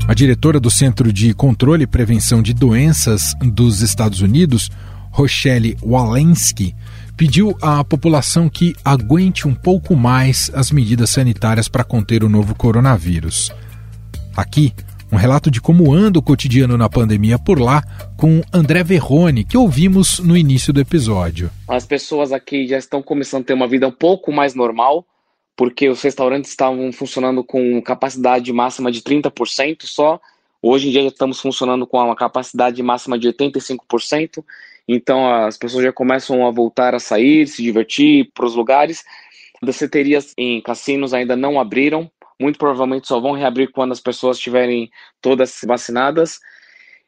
A 0.07 0.13
diretora 0.13 0.59
do 0.59 0.69
Centro 0.69 1.13
de 1.13 1.33
Controle 1.33 1.83
e 1.83 1.87
Prevenção 1.87 2.41
de 2.41 2.53
Doenças 2.53 3.33
dos 3.41 3.81
Estados 3.81 4.19
Unidos, 4.19 4.69
Rochelle 5.09 5.77
Walensky, 5.81 6.75
pediu 7.17 7.57
à 7.61 7.83
população 7.83 8.49
que 8.49 8.75
aguente 8.83 9.47
um 9.47 9.53
pouco 9.53 9.95
mais 9.95 10.51
as 10.53 10.71
medidas 10.71 11.09
sanitárias 11.09 11.67
para 11.67 11.83
conter 11.83 12.23
o 12.23 12.29
novo 12.29 12.55
coronavírus. 12.55 13.51
Aqui, 14.35 14.73
um 15.11 15.17
relato 15.17 15.51
de 15.51 15.59
como 15.59 15.93
anda 15.93 16.19
o 16.19 16.21
cotidiano 16.21 16.77
na 16.77 16.89
pandemia 16.89 17.37
por 17.37 17.59
lá 17.59 17.83
com 18.15 18.41
André 18.53 18.81
Verrone, 18.83 19.43
que 19.43 19.57
ouvimos 19.57 20.19
no 20.19 20.37
início 20.37 20.71
do 20.71 20.79
episódio. 20.79 21.51
As 21.67 21.85
pessoas 21.85 22.31
aqui 22.31 22.65
já 22.65 22.77
estão 22.77 23.03
começando 23.03 23.41
a 23.41 23.45
ter 23.45 23.53
uma 23.53 23.67
vida 23.67 23.87
um 23.87 23.91
pouco 23.91 24.31
mais 24.31 24.55
normal, 24.55 25.05
porque 25.55 25.89
os 25.89 26.01
restaurantes 26.01 26.49
estavam 26.49 26.91
funcionando 26.93 27.43
com 27.43 27.81
capacidade 27.81 28.51
máxima 28.53 28.89
de 28.89 29.01
30% 29.01 29.83
só. 29.83 30.19
Hoje 30.61 30.87
em 30.87 30.91
dia 30.91 31.01
já 31.01 31.09
estamos 31.09 31.41
funcionando 31.41 31.85
com 31.85 31.97
uma 31.97 32.15
capacidade 32.15 32.81
máxima 32.81 33.19
de 33.19 33.27
85%. 33.27 34.43
Então 34.93 35.33
as 35.33 35.57
pessoas 35.57 35.85
já 35.85 35.93
começam 35.93 36.45
a 36.45 36.51
voltar 36.51 36.93
a 36.93 36.99
sair, 36.99 37.47
se 37.47 37.63
divertir 37.63 38.29
para 38.33 38.45
os 38.45 38.55
lugares. 38.55 39.05
Danceterias 39.61 40.33
em 40.37 40.61
cassinos 40.61 41.13
ainda 41.13 41.33
não 41.33 41.59
abriram. 41.59 42.11
Muito 42.37 42.59
provavelmente 42.59 43.07
só 43.07 43.17
vão 43.17 43.31
reabrir 43.31 43.71
quando 43.71 43.93
as 43.93 44.01
pessoas 44.01 44.35
estiverem 44.35 44.89
todas 45.21 45.61
vacinadas. 45.65 46.39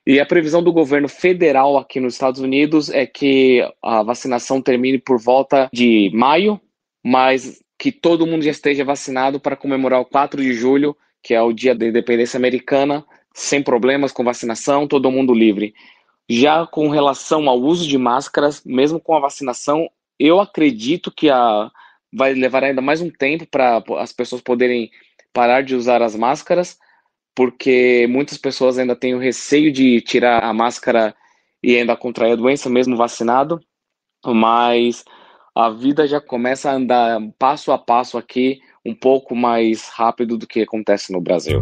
E 0.08 0.17
a 0.17 0.26
previsão 0.26 0.63
do 0.63 0.72
governo 0.72 1.10
federal 1.10 1.78
aqui 1.78 2.00
nos 2.00 2.13
Estados 2.13 2.39
Unidos 2.39 2.89
é 2.89 3.06
que 3.06 3.62
a 3.82 4.02
vacinação 4.02 4.62
termine 4.62 4.98
por 4.98 5.19
volta 5.19 5.69
de 5.74 6.10
maio, 6.13 6.62
mas 7.04 7.62
que 7.78 7.91
todo 7.91 8.28
mundo 8.28 8.43
já 8.43 8.52
esteja 8.52 8.86
vacinado 8.86 9.41
para 9.41 9.58
comemorar 9.58 10.00
o 10.00 10.06
4 10.06 10.41
de 10.41 10.54
julho, 10.54 10.96
que 11.22 11.34
é 11.34 11.41
o 11.41 11.52
dia 11.52 11.76
da 11.76 11.86
independência 11.86 12.38
americana, 12.38 13.04
sem 13.34 13.62
problemas 13.62 14.13
com 14.13 14.24
vacinação, 14.24 14.88
todo 14.88 15.12
mundo 15.12 15.34
livre. 15.34 15.74
Já 16.30 16.66
com 16.66 16.88
relação 16.90 17.50
ao 17.50 17.60
uso 17.60 17.88
de 17.88 17.98
máscaras, 17.98 18.64
mesmo 18.66 19.00
com 19.00 19.16
a 19.16 19.20
vacinação, 19.20 19.90
eu 20.18 20.40
acredito 20.40 21.12
que 21.12 21.30
a, 21.30 21.70
vai 22.14 22.34
levar 22.34 22.64
ainda 22.64 22.82
mais 22.82 23.02
um 23.02 23.10
tempo 23.10 23.46
para 23.46 23.84
as 24.00 24.14
pessoas 24.14 24.42
poderem 24.42 24.90
parar 25.34 25.62
de 25.62 25.76
usar 25.76 26.02
as 26.02 26.16
máscaras, 26.16 26.78
porque 27.36 28.08
muitas 28.10 28.38
pessoas 28.38 28.78
ainda 28.78 28.96
têm 28.96 29.16
o 29.16 29.20
receio 29.20 29.72
de 29.72 30.00
tirar 30.02 30.44
a 30.44 30.54
máscara 30.54 31.16
e 31.62 31.76
ainda 31.76 31.96
contrair 31.96 32.34
a 32.34 32.38
doença, 32.38 32.70
mesmo 32.70 32.96
vacinado. 32.96 33.60
Mas 34.26 35.04
a 35.56 35.70
vida 35.70 36.08
já 36.08 36.22
começa 36.22 36.70
a 36.70 36.76
andar 36.76 37.20
passo 37.38 37.72
a 37.72 37.78
passo 37.78 38.18
aqui, 38.18 38.62
um 38.86 38.94
pouco 38.94 39.36
mais 39.36 39.90
rápido 39.90 40.38
do 40.38 40.48
que 40.48 40.62
acontece 40.62 41.12
no 41.12 41.22
Brasil. 41.22 41.62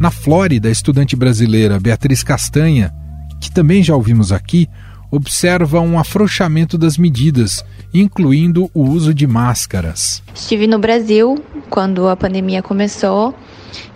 Na 0.00 0.12
Flórida, 0.12 0.68
a 0.68 0.70
estudante 0.72 1.16
brasileira 1.16 1.80
Beatriz 1.80 2.22
Castanha, 2.22 2.94
que 3.40 3.50
também 3.50 3.82
já 3.82 3.96
ouvimos 3.96 4.30
aqui, 4.30 4.68
observa 5.10 5.80
um 5.80 5.98
afrouxamento 5.98 6.78
das 6.78 6.96
medidas, 6.96 7.64
incluindo 7.92 8.70
o 8.72 8.84
uso 8.84 9.12
de 9.12 9.26
máscaras. 9.26 10.22
Estive 10.32 10.68
no 10.68 10.78
Brasil 10.78 11.42
quando 11.68 12.08
a 12.08 12.14
pandemia 12.14 12.62
começou 12.62 13.34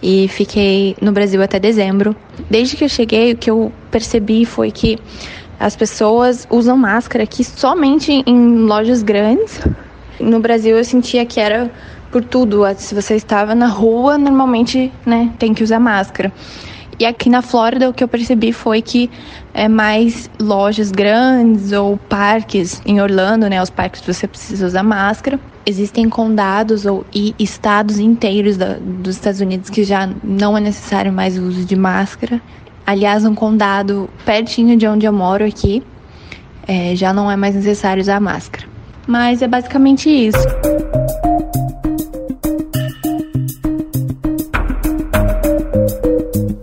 e 0.02 0.26
fiquei 0.26 0.96
no 1.00 1.12
Brasil 1.12 1.40
até 1.40 1.60
dezembro. 1.60 2.16
Desde 2.50 2.76
que 2.76 2.82
eu 2.82 2.88
cheguei, 2.88 3.32
o 3.32 3.36
que 3.36 3.48
eu 3.48 3.70
percebi 3.88 4.44
foi 4.44 4.72
que 4.72 4.98
as 5.60 5.76
pessoas 5.76 6.48
usam 6.50 6.76
máscara 6.76 7.22
aqui 7.22 7.44
somente 7.44 8.24
em 8.26 8.56
lojas 8.58 9.04
grandes. 9.04 9.60
No 10.18 10.40
Brasil 10.40 10.76
eu 10.76 10.84
sentia 10.84 11.24
que 11.24 11.38
era 11.38 11.70
por 12.12 12.22
tudo. 12.22 12.62
Se 12.76 12.94
você 12.94 13.16
estava 13.16 13.54
na 13.54 13.66
rua, 13.66 14.18
normalmente, 14.18 14.92
né, 15.04 15.32
tem 15.38 15.54
que 15.54 15.64
usar 15.64 15.80
máscara. 15.80 16.30
E 16.98 17.06
aqui 17.06 17.30
na 17.30 17.40
Flórida 17.40 17.88
o 17.88 17.92
que 17.92 18.04
eu 18.04 18.06
percebi 18.06 18.52
foi 18.52 18.82
que 18.82 19.10
é 19.54 19.66
mais 19.66 20.30
lojas 20.38 20.92
grandes 20.92 21.72
ou 21.72 21.96
parques 21.96 22.80
em 22.84 23.00
Orlando, 23.00 23.48
né, 23.48 23.60
os 23.60 23.70
parques 23.70 24.02
você 24.02 24.28
precisa 24.28 24.66
usar 24.66 24.82
máscara. 24.82 25.40
Existem 25.64 26.08
condados 26.08 26.84
ou 26.84 27.04
e 27.14 27.34
estados 27.38 27.98
inteiros 27.98 28.56
da, 28.56 28.76
dos 28.78 29.16
Estados 29.16 29.40
Unidos 29.40 29.70
que 29.70 29.82
já 29.84 30.08
não 30.22 30.56
é 30.56 30.60
necessário 30.60 31.12
mais 31.12 31.38
o 31.38 31.42
uso 31.42 31.64
de 31.64 31.74
máscara. 31.74 32.40
Aliás, 32.86 33.24
um 33.24 33.34
condado 33.34 34.08
pertinho 34.24 34.76
de 34.76 34.86
onde 34.86 35.06
eu 35.06 35.12
moro 35.12 35.44
aqui 35.44 35.82
é, 36.66 36.94
já 36.94 37.12
não 37.12 37.30
é 37.30 37.36
mais 37.36 37.54
necessário 37.54 38.00
usar 38.00 38.20
máscara. 38.20 38.66
Mas 39.06 39.40
é 39.40 39.48
basicamente 39.48 40.08
isso. 40.08 41.01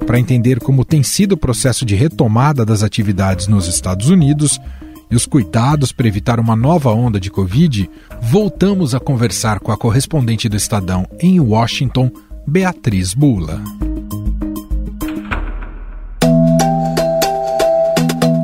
Para 0.10 0.20
entender 0.20 0.60
como 0.60 0.84
tem 0.84 1.04
sido 1.04 1.34
o 1.34 1.38
processo 1.38 1.86
de 1.86 1.94
retomada 1.94 2.66
das 2.66 2.82
atividades 2.82 3.46
nos 3.46 3.68
Estados 3.68 4.10
Unidos, 4.10 4.60
e 5.08 5.16
os 5.16 5.28
cuidados 5.28 5.92
para 5.92 6.08
evitar 6.08 6.40
uma 6.40 6.56
nova 6.56 6.92
onda 6.92 7.20
de 7.20 7.30
Covid, 7.30 7.88
voltamos 8.20 8.96
a 8.96 9.00
conversar 9.00 9.60
com 9.60 9.72
a 9.72 9.78
correspondente 9.78 10.50
do 10.50 10.58
Estadão 10.58 11.06
em 11.20 11.40
Washington, 11.40 12.10
Beatriz 12.48 13.14
Bula. 13.14 13.62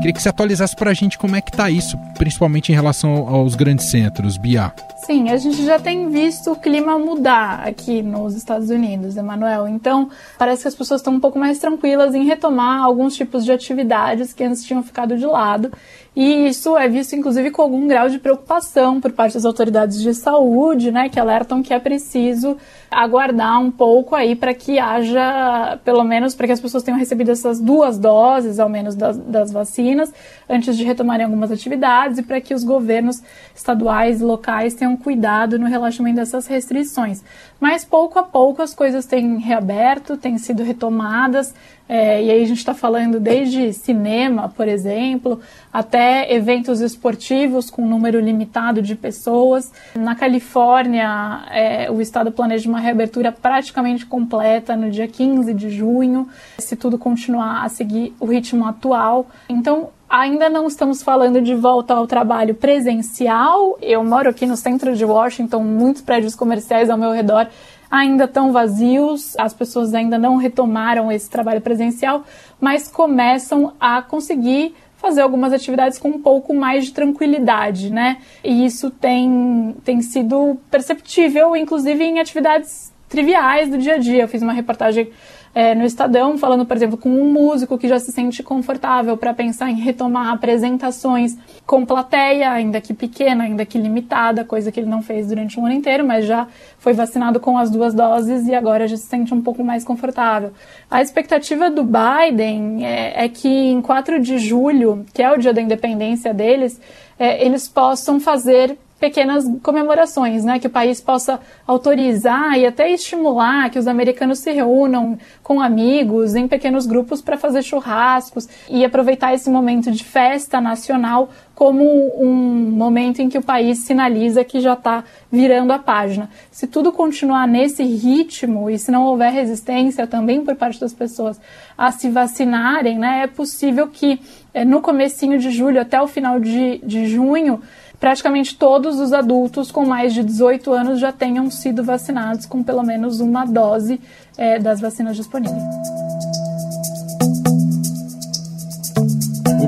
Queria 0.01 0.13
que 0.13 0.21
você 0.21 0.29
atualizasse 0.29 0.75
para 0.75 0.91
a 0.91 0.93
gente 0.93 1.17
como 1.17 1.35
é 1.35 1.41
que 1.41 1.49
está 1.49 1.67
isso, 1.71 1.97
principalmente 2.15 2.71
em 2.71 2.75
relação 2.75 3.27
aos 3.27 3.55
grandes 3.55 3.89
centros, 3.89 4.37
Bia. 4.37 4.71
Sim, 4.95 5.29
a 5.29 5.35
gente 5.35 5.63
já 5.65 5.77
tem 5.77 6.09
visto 6.09 6.53
o 6.53 6.55
clima 6.55 6.97
mudar 6.97 7.67
aqui 7.67 8.01
nos 8.01 8.33
Estados 8.33 8.69
Unidos, 8.69 9.17
Emanuel. 9.17 9.67
Então, 9.67 10.09
parece 10.37 10.61
que 10.61 10.67
as 10.69 10.75
pessoas 10.75 11.01
estão 11.01 11.13
um 11.13 11.19
pouco 11.19 11.37
mais 11.37 11.59
tranquilas 11.59 12.15
em 12.15 12.23
retomar 12.23 12.81
alguns 12.81 13.13
tipos 13.15 13.43
de 13.43 13.51
atividades 13.51 14.31
que 14.31 14.43
antes 14.43 14.63
tinham 14.63 14.81
ficado 14.81 15.17
de 15.17 15.25
lado. 15.25 15.69
E 16.15 16.47
isso 16.47 16.77
é 16.77 16.87
visto, 16.87 17.13
inclusive, 17.13 17.51
com 17.51 17.61
algum 17.61 17.85
grau 17.87 18.07
de 18.07 18.19
preocupação 18.19 19.01
por 19.01 19.11
parte 19.11 19.33
das 19.33 19.43
autoridades 19.43 20.01
de 20.01 20.13
saúde, 20.13 20.89
né, 20.89 21.09
que 21.09 21.19
alertam 21.19 21.61
que 21.61 21.73
é 21.73 21.79
preciso 21.79 22.55
aguardar 22.89 23.59
um 23.59 23.69
pouco 23.69 24.15
aí 24.15 24.33
para 24.33 24.53
que 24.53 24.79
haja, 24.79 25.77
pelo 25.83 26.05
menos, 26.05 26.33
para 26.33 26.47
que 26.47 26.53
as 26.53 26.61
pessoas 26.61 26.83
tenham 26.83 26.97
recebido 26.97 27.31
essas 27.31 27.59
duas 27.59 27.97
doses, 27.97 28.59
ao 28.59 28.69
menos, 28.69 28.95
das, 28.95 29.17
das 29.17 29.51
vacinas, 29.51 30.13
antes 30.49 30.77
de 30.77 30.85
retomarem 30.85 31.25
algumas 31.25 31.51
atividades 31.51 32.17
e 32.17 32.23
para 32.23 32.39
que 32.39 32.53
os 32.53 32.63
governos 32.63 33.21
estaduais 33.53 34.21
e 34.21 34.23
locais 34.23 34.73
tenham 34.73 34.84
tenham 34.85 34.95
cuidado 34.95 35.57
no 35.57 35.65
relaxamento 35.65 36.17
dessas 36.17 36.45
restrições. 36.45 37.23
Mas 37.59 37.83
pouco 37.83 38.19
a 38.19 38.23
pouco 38.23 38.61
as 38.61 38.73
coisas 38.73 39.05
têm 39.05 39.39
reaberto, 39.39 40.15
têm 40.15 40.37
sido 40.37 40.63
retomadas, 40.63 41.53
é, 41.87 42.23
e 42.23 42.31
aí 42.31 42.43
a 42.43 42.47
gente 42.47 42.57
está 42.57 42.73
falando 42.73 43.19
desde 43.19 43.71
cinema, 43.73 44.49
por 44.49 44.67
exemplo, 44.67 45.39
até 45.71 46.33
eventos 46.33 46.81
esportivos 46.81 47.69
com 47.69 47.83
um 47.83 47.87
número 47.87 48.19
limitado 48.19 48.81
de 48.81 48.95
pessoas. 48.95 49.71
Na 49.95 50.15
Califórnia, 50.15 51.43
é, 51.51 51.91
o 51.91 52.01
estado 52.01 52.31
planeja 52.31 52.67
uma 52.67 52.79
reabertura 52.79 53.31
praticamente 53.31 54.05
completa 54.05 54.75
no 54.75 54.89
dia 54.89 55.07
15 55.07 55.53
de 55.53 55.69
junho, 55.69 56.27
se 56.57 56.75
tudo 56.75 56.97
continuar 56.97 57.63
a 57.63 57.69
seguir 57.69 58.15
o 58.19 58.25
ritmo 58.25 58.65
atual. 58.65 59.27
Então, 59.47 59.89
ainda 60.15 60.49
não 60.49 60.65
estamos 60.65 61.03
falando 61.03 61.41
de 61.41 61.53
volta 61.53 61.93
ao 61.93 62.07
trabalho 62.07 62.55
presencial. 62.55 63.77
Eu 63.81 64.03
moro 64.03 64.29
aqui 64.29 64.45
no 64.45 64.55
centro 64.55 64.95
de 64.95 65.03
Washington, 65.03 65.59
muitos 65.59 66.01
prédios 66.01 66.33
comerciais 66.33 66.89
ao 66.89 66.97
meu 66.97 67.11
redor 67.11 67.47
ainda 67.91 68.23
estão 68.23 68.51
vazios, 68.51 69.37
as 69.37 69.53
pessoas 69.53 69.93
ainda 69.93 70.17
não 70.17 70.37
retomaram 70.37 71.11
esse 71.11 71.29
trabalho 71.29 71.61
presencial, 71.61 72.23
mas 72.59 72.89
começam 72.89 73.73
a 73.79 74.01
conseguir 74.01 74.73
fazer 74.97 75.21
algumas 75.21 75.53
atividades 75.53 75.97
com 75.97 76.09
um 76.09 76.21
pouco 76.21 76.53
mais 76.53 76.85
de 76.85 76.93
tranquilidade, 76.93 77.91
né? 77.91 78.17
E 78.43 78.65
isso 78.65 78.89
tem, 78.89 79.75
tem 79.83 80.01
sido 80.01 80.57
perceptível, 80.71 81.55
inclusive 81.55 82.03
em 82.03 82.19
atividades 82.19 82.91
triviais 83.07 83.69
do 83.69 83.77
dia 83.77 83.95
a 83.95 83.97
dia. 83.97 84.23
Eu 84.23 84.27
fiz 84.27 84.41
uma 84.41 84.53
reportagem 84.53 85.09
é, 85.55 85.73
no 85.73 85.85
Estadão, 85.85 86.37
falando, 86.37 86.65
por 86.65 86.75
exemplo, 86.75 86.97
com 86.97 87.07
um 87.07 87.31
músico 87.31 87.77
que 87.77 87.87
já 87.87 87.97
se 87.97 88.11
sente 88.11 88.43
confortável 88.43 89.15
para 89.15 89.33
pensar 89.33 89.69
em 89.71 89.75
retomar 89.75 90.27
apresentações 90.33 91.37
com 91.65 91.85
plateia, 91.85 92.51
ainda 92.51 92.81
que 92.81 92.93
pequena, 92.93 93.45
ainda 93.45 93.65
que 93.65 93.77
limitada, 93.77 94.43
coisa 94.43 94.69
que 94.69 94.81
ele 94.81 94.89
não 94.89 95.01
fez 95.01 95.29
durante 95.29 95.57
um 95.57 95.65
ano 95.65 95.73
inteiro, 95.73 96.05
mas 96.05 96.25
já 96.25 96.45
foi 96.77 96.91
vacinado 96.91 97.39
com 97.39 97.57
as 97.57 97.71
duas 97.71 97.93
doses 97.93 98.45
e 98.47 98.53
agora 98.53 98.85
já 98.85 98.97
se 98.97 99.07
sente 99.07 99.33
um 99.33 99.41
pouco 99.41 99.63
mais 99.63 99.85
confortável. 99.85 100.51
A 100.91 101.01
expectativa 101.01 101.71
do 101.71 101.85
Biden 101.85 102.85
é, 102.85 103.23
é 103.23 103.29
que 103.29 103.47
em 103.47 103.81
4 103.81 104.19
de 104.19 104.37
julho, 104.37 105.05
que 105.13 105.23
é 105.23 105.31
o 105.31 105.37
dia 105.37 105.53
da 105.53 105.61
independência 105.61 106.33
deles, 106.33 106.81
é, 107.17 107.45
eles 107.45 107.65
possam 107.65 108.19
fazer 108.19 108.77
pequenas 108.99 109.45
comemorações, 109.61 110.45
né? 110.45 110.59
Que 110.59 110.67
o 110.67 110.69
país 110.69 111.01
possa 111.01 111.39
autorizar 111.67 112.57
e 112.57 112.65
até 112.65 112.89
estimular 112.89 113.69
que 113.69 113.77
os 113.77 113.87
americanos 113.87 114.39
se 114.39 114.51
reúnam 114.51 115.17
com 115.43 115.61
amigos 115.61 116.35
em 116.35 116.47
pequenos 116.47 116.85
grupos 116.85 117.21
para 117.21 117.37
fazer 117.37 117.61
churrascos 117.61 118.47
e 118.69 118.85
aproveitar 118.85 119.33
esse 119.33 119.49
momento 119.49 119.91
de 119.91 120.03
festa 120.03 120.61
nacional 120.61 121.29
como 121.53 121.85
um 122.21 122.71
momento 122.71 123.21
em 123.21 123.29
que 123.29 123.37
o 123.37 123.41
país 123.41 123.79
sinaliza 123.79 124.43
que 124.43 124.59
já 124.59 124.73
está 124.73 125.03
virando 125.31 125.71
a 125.71 125.79
página. 125.79 126.29
Se 126.51 126.67
tudo 126.67 126.91
continuar 126.91 127.47
nesse 127.47 127.83
ritmo 127.83 128.69
e 128.69 128.77
se 128.77 128.91
não 128.91 129.03
houver 129.03 129.31
resistência 129.31 130.05
também 130.05 130.43
por 130.43 130.55
parte 130.55 130.79
das 130.79 130.93
pessoas 130.93 131.39
a 131.77 131.91
se 131.91 132.09
vacinarem, 132.09 132.97
né, 132.97 133.21
é 133.23 133.27
possível 133.27 133.87
que 133.87 134.19
eh, 134.53 134.65
no 134.65 134.81
comecinho 134.81 135.37
de 135.37 135.49
julho 135.49 135.79
até 135.79 136.01
o 136.01 136.07
final 136.07 136.39
de, 136.39 136.79
de 136.79 137.07
junho 137.07 137.61
praticamente 137.99 138.55
todos 138.55 138.99
os 138.99 139.13
adultos 139.13 139.71
com 139.71 139.85
mais 139.85 140.13
de 140.13 140.23
18 140.23 140.71
anos 140.73 140.99
já 140.99 141.11
tenham 141.11 141.49
sido 141.49 141.83
vacinados 141.83 142.45
com 142.45 142.63
pelo 142.63 142.83
menos 142.83 143.19
uma 143.19 143.45
dose 143.45 143.99
é, 144.37 144.59
das 144.59 144.79
vacinas 144.81 145.15
disponíveis. 145.15 145.63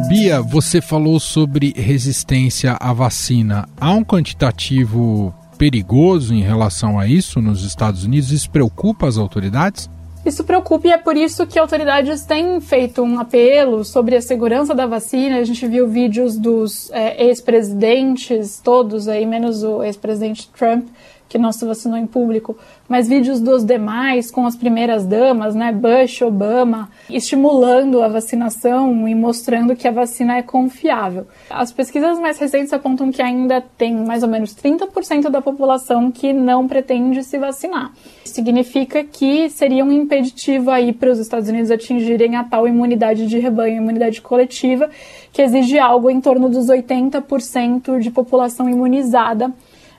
Bia, 0.08 0.42
você 0.42 0.80
falou 0.80 1.20
sobre 1.20 1.74
resistência 1.76 2.78
à 2.80 2.94
vacina. 2.94 3.68
Há 3.76 3.92
um 3.92 4.06
quantitativo 4.06 5.36
perigoso 5.58 6.34
em 6.34 6.42
relação 6.42 6.98
a 6.98 7.06
isso 7.06 7.42
nos 7.42 7.66
Estados 7.66 8.06
Unidos? 8.06 8.32
Isso 8.32 8.50
preocupa 8.50 9.06
as 9.06 9.18
autoridades? 9.18 9.90
Isso 10.28 10.44
preocupa 10.44 10.90
e 10.90 10.92
é 10.92 10.98
por 10.98 11.16
isso 11.16 11.48
que 11.48 11.58
autoridades 11.58 12.26
têm 12.26 12.60
feito 12.60 13.02
um 13.02 13.18
apelo 13.18 13.86
sobre 13.86 14.14
a 14.14 14.22
segurança 14.22 14.76
da 14.76 14.86
vacina. 14.86 15.38
A 15.38 15.44
gente 15.46 15.66
viu 15.66 15.88
vídeos 15.88 16.38
dos 16.38 16.92
é, 16.92 17.28
ex-presidentes, 17.28 18.60
todos 18.62 19.08
aí, 19.08 19.26
menos 19.26 19.64
o 19.64 19.82
ex-presidente 19.82 20.50
Trump, 20.50 20.90
que 21.28 21.38
não 21.38 21.52
se 21.52 21.66
vacinou 21.66 21.98
em 21.98 22.08
público, 22.08 22.58
mas 22.88 23.08
vídeos 23.08 23.40
dos 23.40 23.64
demais 23.64 24.32
com 24.32 24.46
as 24.46 24.56
primeiras 24.56 25.06
damas, 25.06 25.54
né, 25.56 25.72
Bush, 25.72 26.22
Obama, 26.22 26.90
estimulando 27.10 28.02
a 28.02 28.08
vacinação 28.08 29.08
e 29.08 29.14
mostrando 29.14 29.76
que 29.76 29.88
a 29.88 29.92
vacina 29.92 30.38
é 30.38 30.42
confiável. 30.42 31.28
As 31.50 31.72
pesquisas 31.72 32.20
mais 32.20 32.38
recentes 32.38 32.74
apontam 32.74 33.12
que 33.12 33.22
ainda 33.22 33.62
tem 33.78 33.96
mais 33.96 34.24
ou 34.24 34.30
menos 34.30 34.56
30% 34.56 35.30
da 35.30 35.42
população 35.42 36.12
que 36.12 36.32
não 36.32 36.68
pretende 36.68 37.24
se 37.24 37.38
vacinar. 37.38 37.92
Significa 38.24 39.04
que 39.04 39.50
seria 39.50 39.84
um 39.84 39.92
impeditivo 39.92 40.70
aí 40.70 40.94
para 40.94 41.12
os 41.12 41.20
Estados 41.20 41.50
Unidos 41.50 41.72
atingirem 41.72 42.36
a 42.36 42.44
tal 42.44 42.68
imunidade 42.68 43.28
de 43.28 43.40
rebanho, 43.40 43.78
imunidade 43.78 44.22
coletiva, 44.22 44.90
que 45.32 45.42
exige 45.42 45.78
algo 45.80 46.10
em 46.10 46.20
torno 46.22 46.50
dos 46.50 46.68
80% 46.68 48.00
de 48.00 48.12
população 48.12 48.70
imunizada 48.70 49.54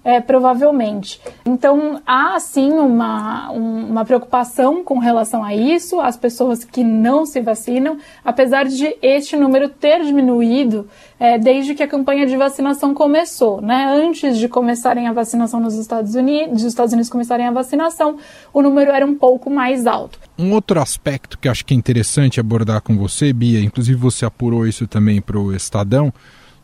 é, 0.09 0.23
provavelmente. 0.23 1.21
Então, 1.45 2.01
há 2.07 2.41
sim 2.41 2.73
uma, 2.73 3.51
uma 3.51 4.07
preocupação 4.07 4.83
com 4.83 4.99
relação 4.99 5.45
a 5.45 5.55
isso, 5.55 6.01
as 6.01 6.17
pessoas 6.17 6.65
que 6.65 6.83
não 6.83 7.27
se 7.27 7.43
vacinam, 7.43 7.99
apesar 8.25 8.65
de 8.65 8.97
este 9.03 9.37
número 9.37 9.69
ter 9.69 10.03
diminuído 10.03 10.89
é, 11.21 11.39
desde 11.39 11.75
que 11.75 11.83
a 11.83 11.87
campanha 11.87 12.27
de 12.27 12.39
vacinação 12.39 12.95
começou. 12.95 13.61
Né? 13.61 13.85
Antes 13.87 14.39
de 14.39 14.49
começarem 14.49 15.07
a 15.07 15.13
vacinação 15.13 15.61
nos 15.61 15.75
Estados 15.75 16.15
Unidos, 16.15 16.63
os 16.63 16.69
Estados 16.69 16.95
Unidos 16.95 17.11
começarem 17.11 17.47
a 17.47 17.51
vacinação, 17.51 18.17
o 18.51 18.63
número 18.63 18.91
era 18.91 19.05
um 19.05 19.15
pouco 19.15 19.51
mais 19.51 19.87
alto. 19.87 20.19
Um 20.39 20.53
outro 20.53 20.81
aspecto 20.81 21.39
que 21.39 21.51
acho 21.51 21.67
que 21.67 21.75
é 21.75 21.77
interessante 21.77 22.41
abordar 22.41 22.81
com 22.81 22.97
você, 22.97 23.31
Bia, 23.31 23.61
inclusive 23.61 23.99
você 23.99 24.25
apurou 24.25 24.67
isso 24.67 24.87
também 24.87 25.21
para 25.21 25.39
o 25.39 25.55
Estadão, 25.55 26.11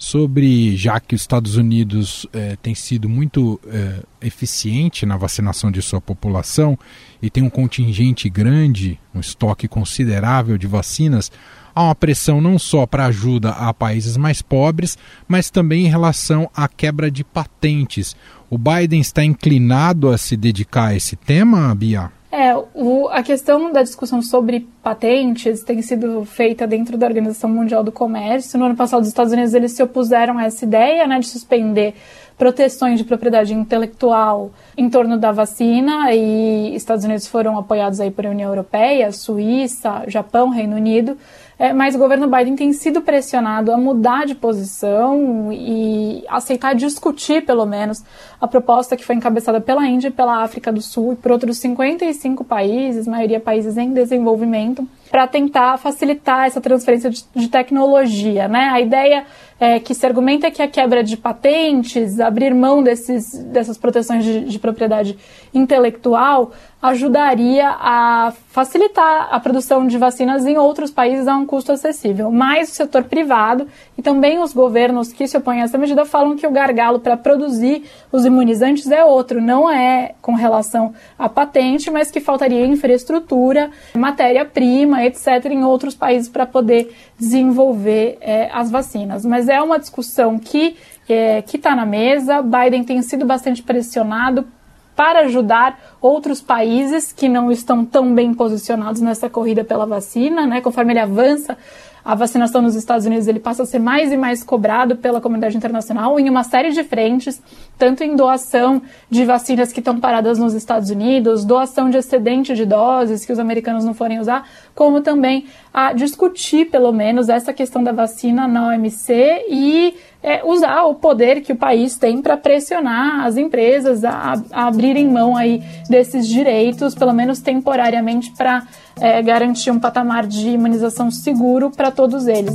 sobre, 0.04 0.76
já 0.76 1.00
que 1.00 1.14
os 1.14 1.22
Estados 1.22 1.56
Unidos 1.56 2.26
é, 2.30 2.56
tem 2.56 2.74
sido 2.74 3.08
muito 3.08 3.58
é, 3.66 4.02
eficiente 4.20 5.06
na 5.06 5.16
vacinação 5.16 5.70
de 5.72 5.80
sua 5.80 5.98
população 5.98 6.78
e 7.22 7.30
tem 7.30 7.42
um 7.42 7.48
contingente 7.48 8.28
grande, 8.28 9.00
um 9.14 9.20
estoque 9.20 9.66
considerável 9.66 10.58
de 10.58 10.66
vacinas, 10.66 11.32
há 11.74 11.84
uma 11.84 11.94
pressão 11.94 12.38
não 12.38 12.58
só 12.58 12.86
para 12.86 13.06
ajuda 13.06 13.52
a 13.52 13.72
países 13.72 14.18
mais 14.18 14.42
pobres, 14.42 14.98
mas 15.26 15.48
também 15.48 15.86
em 15.86 15.90
relação 15.90 16.50
à 16.54 16.68
quebra 16.68 17.10
de 17.10 17.24
patentes. 17.24 18.14
O 18.50 18.58
Biden 18.58 19.00
está 19.00 19.24
inclinado 19.24 20.10
a 20.10 20.18
se 20.18 20.36
dedicar 20.36 20.88
a 20.88 20.94
esse 20.94 21.16
tema, 21.16 21.74
Bia? 21.74 22.12
É, 22.36 22.52
o, 22.74 23.06
a 23.10 23.22
questão 23.22 23.70
da 23.70 23.84
discussão 23.84 24.20
sobre 24.20 24.66
patentes 24.82 25.62
tem 25.62 25.80
sido 25.80 26.24
feita 26.24 26.66
dentro 26.66 26.98
da 26.98 27.06
Organização 27.06 27.48
Mundial 27.48 27.84
do 27.84 27.92
Comércio. 27.92 28.58
No 28.58 28.64
ano 28.64 28.74
passado, 28.74 29.02
os 29.02 29.06
Estados 29.06 29.32
Unidos 29.32 29.54
eles 29.54 29.70
se 29.70 29.80
opuseram 29.80 30.36
a 30.36 30.42
essa 30.42 30.64
ideia 30.64 31.06
né, 31.06 31.20
de 31.20 31.28
suspender 31.28 31.94
proteções 32.36 32.98
de 32.98 33.04
propriedade 33.04 33.54
intelectual 33.54 34.50
em 34.76 34.90
torno 34.90 35.16
da 35.16 35.30
vacina 35.30 36.12
e 36.12 36.74
Estados 36.74 37.04
Unidos 37.04 37.28
foram 37.28 37.56
apoiados 37.56 38.00
aí 38.00 38.10
por 38.10 38.26
União 38.26 38.50
Europeia, 38.50 39.12
Suíça, 39.12 40.02
Japão, 40.08 40.48
Reino 40.50 40.74
Unido. 40.74 41.16
É, 41.58 41.72
mas 41.72 41.94
o 41.94 41.98
governo 41.98 42.26
Biden 42.26 42.56
tem 42.56 42.72
sido 42.72 43.00
pressionado 43.00 43.72
a 43.72 43.76
mudar 43.76 44.26
de 44.26 44.34
posição 44.34 45.52
e 45.52 46.24
aceitar 46.28 46.74
discutir, 46.74 47.44
pelo 47.44 47.64
menos, 47.64 48.02
a 48.40 48.48
proposta 48.48 48.96
que 48.96 49.04
foi 49.04 49.14
encabeçada 49.14 49.60
pela 49.60 49.86
Índia, 49.86 50.10
pela 50.10 50.42
África 50.42 50.72
do 50.72 50.80
Sul 50.80 51.12
e 51.12 51.16
por 51.16 51.30
outros 51.30 51.58
55 51.58 52.44
países, 52.44 53.06
maioria 53.06 53.38
países 53.38 53.76
em 53.76 53.92
desenvolvimento, 53.92 54.86
para 55.10 55.28
tentar 55.28 55.78
facilitar 55.78 56.46
essa 56.46 56.60
transferência 56.60 57.08
de, 57.08 57.24
de 57.34 57.48
tecnologia. 57.48 58.48
Né? 58.48 58.68
A 58.72 58.80
ideia 58.80 59.24
é, 59.60 59.78
que 59.78 59.94
se 59.94 60.04
argumenta 60.04 60.50
que 60.50 60.60
a 60.60 60.66
quebra 60.66 61.04
de 61.04 61.16
patentes, 61.16 62.18
abrir 62.18 62.52
mão 62.52 62.82
desses, 62.82 63.32
dessas 63.44 63.78
proteções 63.78 64.24
de, 64.24 64.40
de 64.40 64.58
propriedade 64.58 65.16
intelectual, 65.54 66.50
ajudaria 66.84 67.66
a 67.80 68.34
facilitar 68.48 69.28
a 69.30 69.40
produção 69.40 69.86
de 69.86 69.96
vacinas 69.96 70.44
em 70.44 70.58
outros 70.58 70.90
países 70.90 71.26
a 71.26 71.34
um 71.34 71.46
custo 71.46 71.72
acessível. 71.72 72.30
Mas 72.30 72.68
o 72.68 72.74
setor 72.74 73.04
privado 73.04 73.66
e 73.96 74.02
também 74.02 74.38
os 74.38 74.52
governos 74.52 75.10
que 75.10 75.26
se 75.26 75.34
opõem 75.34 75.62
a 75.62 75.64
essa 75.64 75.78
medida 75.78 76.04
falam 76.04 76.36
que 76.36 76.46
o 76.46 76.50
gargalo 76.50 77.00
para 77.00 77.16
produzir 77.16 77.84
os 78.12 78.26
imunizantes 78.26 78.90
é 78.90 79.02
outro, 79.02 79.40
não 79.40 79.70
é 79.70 80.12
com 80.20 80.34
relação 80.34 80.92
à 81.18 81.26
patente, 81.26 81.90
mas 81.90 82.10
que 82.10 82.20
faltaria 82.20 82.66
infraestrutura, 82.66 83.70
matéria-prima, 83.94 85.06
etc., 85.06 85.46
em 85.46 85.64
outros 85.64 85.94
países 85.94 86.28
para 86.28 86.44
poder 86.44 86.94
desenvolver 87.18 88.18
é, 88.20 88.50
as 88.52 88.70
vacinas. 88.70 89.24
Mas 89.24 89.48
é 89.48 89.58
uma 89.62 89.78
discussão 89.78 90.38
que 90.38 90.76
é, 91.08 91.40
que 91.42 91.56
está 91.56 91.74
na 91.74 91.86
mesa. 91.86 92.42
Biden 92.42 92.84
tem 92.84 93.00
sido 93.00 93.24
bastante 93.24 93.62
pressionado 93.62 94.46
para 94.94 95.20
ajudar 95.20 95.96
outros 96.00 96.40
países 96.40 97.12
que 97.12 97.28
não 97.28 97.50
estão 97.50 97.84
tão 97.84 98.14
bem 98.14 98.32
posicionados 98.34 99.00
nessa 99.00 99.28
corrida 99.28 99.64
pela 99.64 99.86
vacina, 99.86 100.46
né? 100.46 100.60
Conforme 100.60 100.92
ele 100.92 101.00
avança 101.00 101.56
a 102.04 102.14
vacinação 102.14 102.60
nos 102.60 102.74
Estados 102.74 103.06
Unidos 103.06 103.26
ele 103.26 103.40
passa 103.40 103.62
a 103.62 103.66
ser 103.66 103.78
mais 103.78 104.12
e 104.12 104.16
mais 104.16 104.44
cobrado 104.44 104.96
pela 104.96 105.22
comunidade 105.22 105.56
internacional 105.56 106.20
em 106.20 106.28
uma 106.28 106.44
série 106.44 106.70
de 106.70 106.84
frentes, 106.84 107.42
tanto 107.78 108.04
em 108.04 108.14
doação 108.14 108.82
de 109.08 109.24
vacinas 109.24 109.72
que 109.72 109.78
estão 109.80 109.98
paradas 109.98 110.38
nos 110.38 110.52
Estados 110.52 110.90
Unidos, 110.90 111.46
doação 111.46 111.88
de 111.88 111.96
excedente 111.96 112.54
de 112.54 112.66
doses 112.66 113.24
que 113.24 113.32
os 113.32 113.38
americanos 113.38 113.86
não 113.86 113.94
forem 113.94 114.20
usar, 114.20 114.46
como 114.74 115.00
também 115.00 115.46
a 115.72 115.94
discutir, 115.94 116.66
pelo 116.66 116.92
menos, 116.92 117.30
essa 117.30 117.54
questão 117.54 117.82
da 117.82 117.90
vacina 117.90 118.46
na 118.46 118.68
OMC 118.68 119.46
e 119.48 119.94
é, 120.24 120.42
usar 120.42 120.84
o 120.84 120.94
poder 120.94 121.42
que 121.42 121.52
o 121.52 121.56
país 121.56 121.96
tem 121.96 122.22
para 122.22 122.34
pressionar 122.34 123.26
as 123.26 123.36
empresas 123.36 124.02
a, 124.04 124.32
a, 124.50 124.66
abrirem 124.66 125.06
mão 125.06 125.36
aí 125.36 125.62
desses 125.86 126.26
direitos, 126.26 126.94
pelo 126.94 127.12
menos 127.12 127.40
temporariamente, 127.40 128.30
para 128.30 128.66
é, 128.98 129.20
garantir 129.20 129.70
um 129.70 129.78
patamar 129.78 130.26
de 130.26 130.48
imunização 130.48 131.10
seguro 131.10 131.70
para 131.70 131.90
todos 131.90 132.26
eles. 132.26 132.54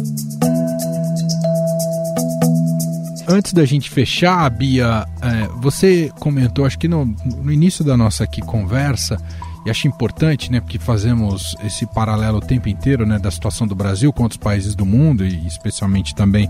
Antes 3.28 3.54
da 3.54 3.64
gente 3.64 3.92
fechar, 3.92 4.50
Bia, 4.50 5.06
é, 5.22 5.48
você 5.62 6.12
comentou, 6.20 6.66
acho 6.66 6.80
que 6.80 6.88
no, 6.88 7.06
no 7.06 7.52
início 7.52 7.86
da 7.86 7.96
nossa 7.96 8.24
aqui 8.24 8.42
conversa, 8.42 9.18
e 9.64 9.70
acho 9.70 9.88
importante, 9.88 10.52
né, 10.52 10.60
porque 10.60 10.80
fazemos 10.80 11.56
esse 11.64 11.86
paralelo 11.86 12.38
o 12.38 12.42
tempo 12.42 12.68
inteiro, 12.68 13.06
né, 13.06 13.20
da 13.20 13.30
situação 13.30 13.68
do 13.68 13.76
Brasil 13.76 14.12
com 14.12 14.24
outros 14.24 14.40
países 14.40 14.74
do 14.74 14.88
mundo 14.88 15.24
e 15.24 15.46
especialmente 15.46 16.16
também 16.16 16.50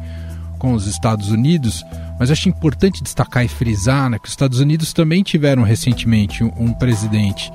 com 0.60 0.74
os 0.74 0.86
Estados 0.86 1.32
Unidos, 1.32 1.84
mas 2.20 2.30
acho 2.30 2.50
importante 2.50 3.02
destacar 3.02 3.44
e 3.44 3.48
frisar 3.48 4.10
né, 4.10 4.20
que 4.20 4.26
os 4.26 4.34
Estados 4.34 4.60
Unidos 4.60 4.94
também 4.94 5.24
tiveram 5.24 5.64
recentemente 5.64 6.44
um, 6.44 6.52
um 6.60 6.74
presidente 6.74 7.52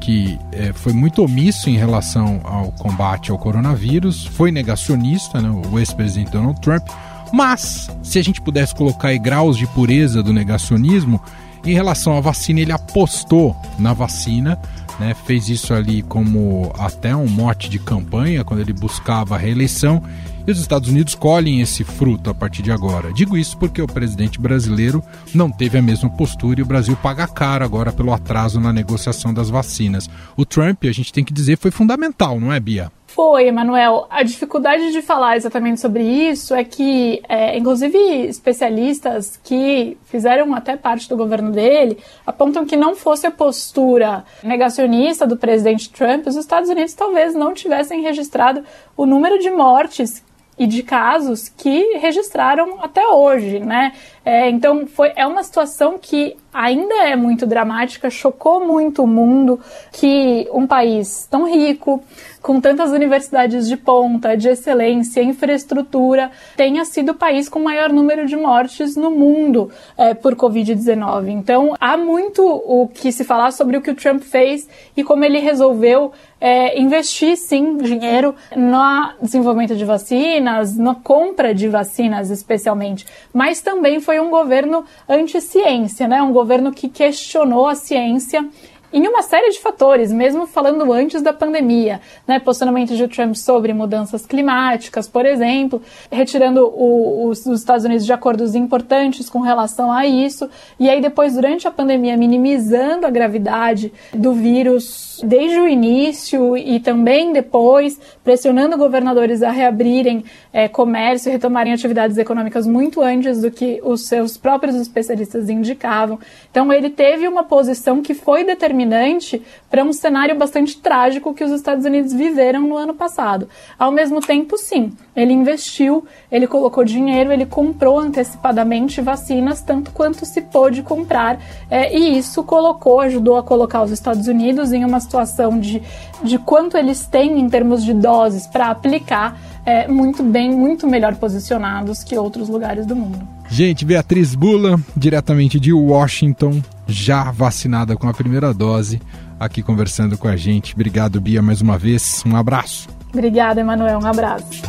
que 0.00 0.38
é, 0.52 0.72
foi 0.72 0.92
muito 0.92 1.22
omisso 1.22 1.68
em 1.68 1.76
relação 1.76 2.40
ao 2.44 2.72
combate 2.72 3.30
ao 3.30 3.38
coronavírus, 3.38 4.26
foi 4.26 4.50
negacionista, 4.50 5.40
né, 5.40 5.50
o 5.70 5.78
ex-presidente 5.78 6.30
Donald 6.30 6.60
Trump, 6.60 6.86
mas 7.32 7.90
se 8.02 8.18
a 8.18 8.22
gente 8.22 8.40
pudesse 8.40 8.74
colocar 8.74 9.08
aí 9.08 9.18
graus 9.18 9.56
de 9.56 9.66
pureza 9.66 10.22
do 10.22 10.32
negacionismo, 10.32 11.20
em 11.64 11.74
relação 11.74 12.16
à 12.16 12.20
vacina, 12.20 12.60
ele 12.60 12.72
apostou 12.72 13.56
na 13.78 13.92
vacina, 13.92 14.58
né, 15.00 15.14
fez 15.26 15.48
isso 15.48 15.74
ali 15.74 16.02
como 16.02 16.72
até 16.78 17.14
um 17.14 17.26
mote 17.26 17.68
de 17.68 17.78
campanha 17.78 18.44
quando 18.44 18.60
ele 18.60 18.72
buscava 18.72 19.34
a 19.34 19.38
reeleição 19.38 20.02
e 20.46 20.50
os 20.50 20.60
Estados 20.60 20.88
Unidos 20.88 21.14
colhem 21.14 21.60
esse 21.60 21.82
fruto 21.82 22.30
a 22.30 22.34
partir 22.34 22.62
de 22.62 22.70
agora. 22.70 23.12
Digo 23.12 23.36
isso 23.36 23.58
porque 23.58 23.82
o 23.82 23.86
presidente 23.86 24.40
brasileiro 24.40 25.02
não 25.34 25.50
teve 25.50 25.76
a 25.76 25.82
mesma 25.82 26.08
postura 26.08 26.60
e 26.60 26.62
o 26.62 26.66
Brasil 26.66 26.96
paga 27.02 27.26
caro 27.26 27.64
agora 27.64 27.92
pelo 27.92 28.12
atraso 28.12 28.60
na 28.60 28.72
negociação 28.72 29.34
das 29.34 29.50
vacinas. 29.50 30.08
O 30.36 30.44
Trump, 30.44 30.84
a 30.84 30.92
gente 30.92 31.12
tem 31.12 31.24
que 31.24 31.32
dizer, 31.32 31.58
foi 31.58 31.70
fundamental, 31.70 32.38
não 32.38 32.52
é, 32.52 32.60
Bia? 32.60 32.92
Foi, 33.06 33.46
Emanuel. 33.46 34.06
A 34.10 34.22
dificuldade 34.22 34.92
de 34.92 35.00
falar 35.00 35.38
exatamente 35.38 35.80
sobre 35.80 36.02
isso 36.02 36.54
é 36.54 36.62
que, 36.62 37.22
é, 37.26 37.56
inclusive, 37.56 37.96
especialistas 38.26 39.40
que 39.42 39.96
fizeram 40.04 40.54
até 40.54 40.76
parte 40.76 41.08
do 41.08 41.16
governo 41.16 41.50
dele 41.50 41.96
apontam 42.26 42.66
que 42.66 42.76
não 42.76 42.94
fosse 42.94 43.26
a 43.26 43.30
postura 43.30 44.22
negacionista 44.42 45.26
do 45.26 45.36
presidente 45.36 45.88
Trump, 45.88 46.26
os 46.26 46.36
Estados 46.36 46.68
Unidos 46.68 46.92
talvez 46.92 47.34
não 47.34 47.54
tivessem 47.54 48.02
registrado 48.02 48.62
o 48.94 49.06
número 49.06 49.38
de 49.38 49.50
mortes 49.50 50.22
e 50.58 50.66
de 50.66 50.82
casos 50.82 51.48
que 51.48 51.98
registraram 51.98 52.82
até 52.82 53.06
hoje, 53.06 53.60
né? 53.60 53.92
É, 54.26 54.50
então 54.50 54.88
foi, 54.88 55.12
é 55.14 55.24
uma 55.24 55.44
situação 55.44 55.96
que 56.02 56.36
ainda 56.52 56.94
é 57.04 57.14
muito 57.14 57.46
dramática, 57.46 58.10
chocou 58.10 58.66
muito 58.66 59.04
o 59.04 59.06
mundo 59.06 59.60
que 59.92 60.48
um 60.52 60.66
país 60.66 61.28
tão 61.30 61.48
rico, 61.48 62.02
com 62.42 62.60
tantas 62.60 62.90
universidades 62.90 63.68
de 63.68 63.76
ponta, 63.76 64.36
de 64.36 64.48
excelência, 64.48 65.22
infraestrutura, 65.22 66.30
tenha 66.56 66.84
sido 66.84 67.10
o 67.12 67.14
país 67.14 67.48
com 67.48 67.60
maior 67.60 67.92
número 67.92 68.26
de 68.26 68.36
mortes 68.36 68.96
no 68.96 69.10
mundo 69.10 69.70
é, 69.96 70.12
por 70.14 70.34
Covid-19. 70.34 71.28
Então 71.28 71.74
há 71.78 71.96
muito 71.96 72.42
o 72.44 72.88
que 72.88 73.12
se 73.12 73.22
falar 73.22 73.52
sobre 73.52 73.76
o 73.76 73.82
que 73.82 73.90
o 73.90 73.94
Trump 73.94 74.22
fez 74.22 74.68
e 74.96 75.04
como 75.04 75.24
ele 75.24 75.38
resolveu 75.38 76.12
é, 76.40 76.78
investir 76.78 77.36
sim 77.36 77.76
dinheiro 77.78 78.34
no 78.54 79.12
desenvolvimento 79.22 79.74
de 79.74 79.84
vacinas, 79.84 80.76
na 80.76 80.94
compra 80.94 81.54
de 81.54 81.68
vacinas 81.68 82.30
especialmente, 82.30 83.06
mas 83.32 83.60
também 83.60 84.00
foi 84.00 84.15
um 84.20 84.30
governo 84.30 84.84
anti-ciência, 85.08 86.06
né? 86.08 86.22
um 86.22 86.32
governo 86.32 86.72
que 86.72 86.88
questionou 86.88 87.66
a 87.66 87.74
ciência 87.74 88.48
em 88.92 89.06
uma 89.06 89.22
série 89.22 89.50
de 89.50 89.60
fatores, 89.60 90.12
mesmo 90.12 90.46
falando 90.46 90.92
antes 90.92 91.22
da 91.22 91.32
pandemia, 91.32 92.00
né? 92.26 92.38
Posicionamento 92.38 92.94
de 92.94 93.08
Trump 93.08 93.34
sobre 93.34 93.72
mudanças 93.72 94.24
climáticas, 94.24 95.08
por 95.08 95.26
exemplo, 95.26 95.82
retirando 96.10 96.66
o, 96.66 97.28
os, 97.28 97.44
os, 97.46 97.60
Estados 97.60 97.84
Unidos 97.84 98.06
de 98.06 98.12
acordos 98.12 98.54
importantes 98.54 99.28
com 99.28 99.40
relação 99.40 99.90
a 99.90 100.06
isso, 100.06 100.48
e 100.78 100.88
aí 100.88 101.00
depois, 101.00 101.34
durante 101.34 101.66
a 101.66 101.70
pandemia, 101.70 102.16
minimizando 102.16 103.06
a 103.06 103.10
gravidade 103.10 103.92
do 104.14 104.32
vírus 104.32 105.20
desde 105.24 105.58
o 105.58 105.68
início 105.68 106.56
e 106.56 106.78
também 106.80 107.32
depois, 107.32 107.98
pressionando 108.22 108.76
governadores 108.76 109.42
a 109.42 109.50
reabrirem 109.50 110.24
é, 110.52 110.68
comércio 110.68 111.28
e 111.28 111.32
retomarem 111.32 111.72
atividades 111.72 112.18
econômicas 112.18 112.66
muito 112.66 113.00
antes 113.00 113.40
do 113.40 113.50
que 113.50 113.80
os 113.82 114.06
seus 114.06 114.36
próprios 114.36 114.76
especialistas 114.76 115.48
indicavam. 115.48 116.18
Então, 116.50 116.72
ele 116.72 116.90
teve 116.90 117.26
uma 117.26 117.44
posição 117.44 118.02
que 118.02 118.14
foi 118.14 118.44
determinante 118.76 119.42
para 119.70 119.82
um 119.82 119.92
cenário 119.92 120.36
bastante 120.36 120.78
trágico 120.78 121.32
que 121.32 121.42
os 121.42 121.50
Estados 121.50 121.84
Unidos 121.84 122.12
viveram 122.12 122.60
no 122.60 122.76
ano 122.76 122.94
passado. 122.94 123.48
Ao 123.78 123.90
mesmo 123.90 124.20
tempo, 124.20 124.58
sim, 124.58 124.92
ele 125.14 125.32
investiu, 125.32 126.04
ele 126.30 126.46
colocou 126.46 126.84
dinheiro, 126.84 127.32
ele 127.32 127.46
comprou 127.46 127.98
antecipadamente 127.98 129.00
vacinas, 129.00 129.62
tanto 129.62 129.90
quanto 129.90 130.24
se 130.26 130.42
pôde 130.42 130.82
comprar, 130.82 131.38
é, 131.70 131.96
e 131.96 132.18
isso 132.18 132.42
colocou, 132.44 133.00
ajudou 133.00 133.36
a 133.36 133.42
colocar 133.42 133.82
os 133.82 133.90
Estados 133.90 134.28
Unidos 134.28 134.72
em 134.72 134.84
uma 134.84 135.00
situação 135.00 135.58
de, 135.58 135.82
de 136.22 136.38
quanto 136.38 136.76
eles 136.76 137.06
têm 137.06 137.40
em 137.40 137.48
termos 137.48 137.82
de 137.82 137.94
doses 137.94 138.46
para 138.46 138.68
aplicar 138.68 139.38
é, 139.66 139.88
muito 139.88 140.22
bem, 140.22 140.52
muito 140.52 140.86
melhor 140.86 141.16
posicionados 141.16 142.04
que 142.04 142.16
outros 142.16 142.48
lugares 142.48 142.86
do 142.86 142.94
mundo. 142.94 143.26
Gente, 143.50 143.84
Beatriz 143.84 144.34
Bula, 144.34 144.80
diretamente 144.96 145.58
de 145.58 145.72
Washington, 145.72 146.62
já 146.86 147.30
vacinada 147.32 147.96
com 147.96 148.08
a 148.08 148.14
primeira 148.14 148.54
dose, 148.54 149.02
aqui 149.38 149.62
conversando 149.62 150.16
com 150.16 150.28
a 150.28 150.36
gente. 150.36 150.74
Obrigado, 150.74 151.20
Bia, 151.20 151.42
mais 151.42 151.60
uma 151.60 151.76
vez. 151.76 152.22
Um 152.24 152.36
abraço. 152.36 152.88
Obrigada, 153.12 153.60
Emanuel. 153.60 153.98
Um 153.98 154.06
abraço. 154.06 154.62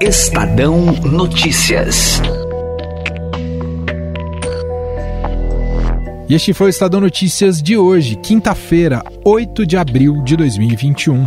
Estadão 0.00 0.92
Notícias. 1.02 2.20
E 6.28 6.34
este 6.34 6.52
foi 6.52 6.66
o 6.66 6.70
Estadão 6.70 7.00
Notícias 7.00 7.62
de 7.62 7.76
hoje, 7.76 8.16
quinta-feira, 8.16 9.00
8 9.24 9.64
de 9.64 9.76
abril 9.76 10.24
de 10.24 10.36
2021. 10.36 11.24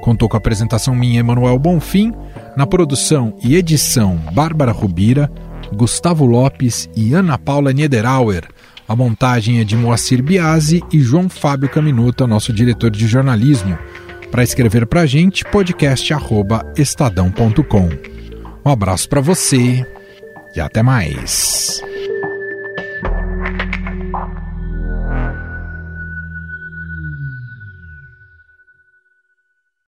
Contou 0.00 0.28
com 0.28 0.36
a 0.36 0.38
apresentação 0.38 0.94
minha, 0.94 1.18
Emanuel 1.18 1.58
Bonfim, 1.58 2.14
na 2.56 2.64
produção 2.64 3.34
e 3.42 3.56
edição 3.56 4.14
Bárbara 4.32 4.70
Rubira, 4.70 5.28
Gustavo 5.74 6.24
Lopes 6.24 6.88
e 6.94 7.14
Ana 7.14 7.36
Paula 7.36 7.72
Niederauer. 7.72 8.44
A 8.86 8.94
montagem 8.94 9.58
é 9.58 9.64
de 9.64 9.74
Moacir 9.74 10.22
Biasi 10.22 10.84
e 10.92 11.00
João 11.00 11.28
Fábio 11.28 11.68
Caminuta, 11.68 12.24
nosso 12.24 12.52
diretor 12.52 12.92
de 12.92 13.08
jornalismo. 13.08 13.76
Para 14.30 14.44
escrever 14.44 14.86
para 14.86 15.00
a 15.00 15.06
gente, 15.06 15.44
podcast@estadão.com. 15.46 17.88
Um 18.64 18.70
abraço 18.70 19.08
para 19.08 19.20
você 19.20 19.84
e 20.54 20.60
até 20.60 20.80
mais. 20.80 21.82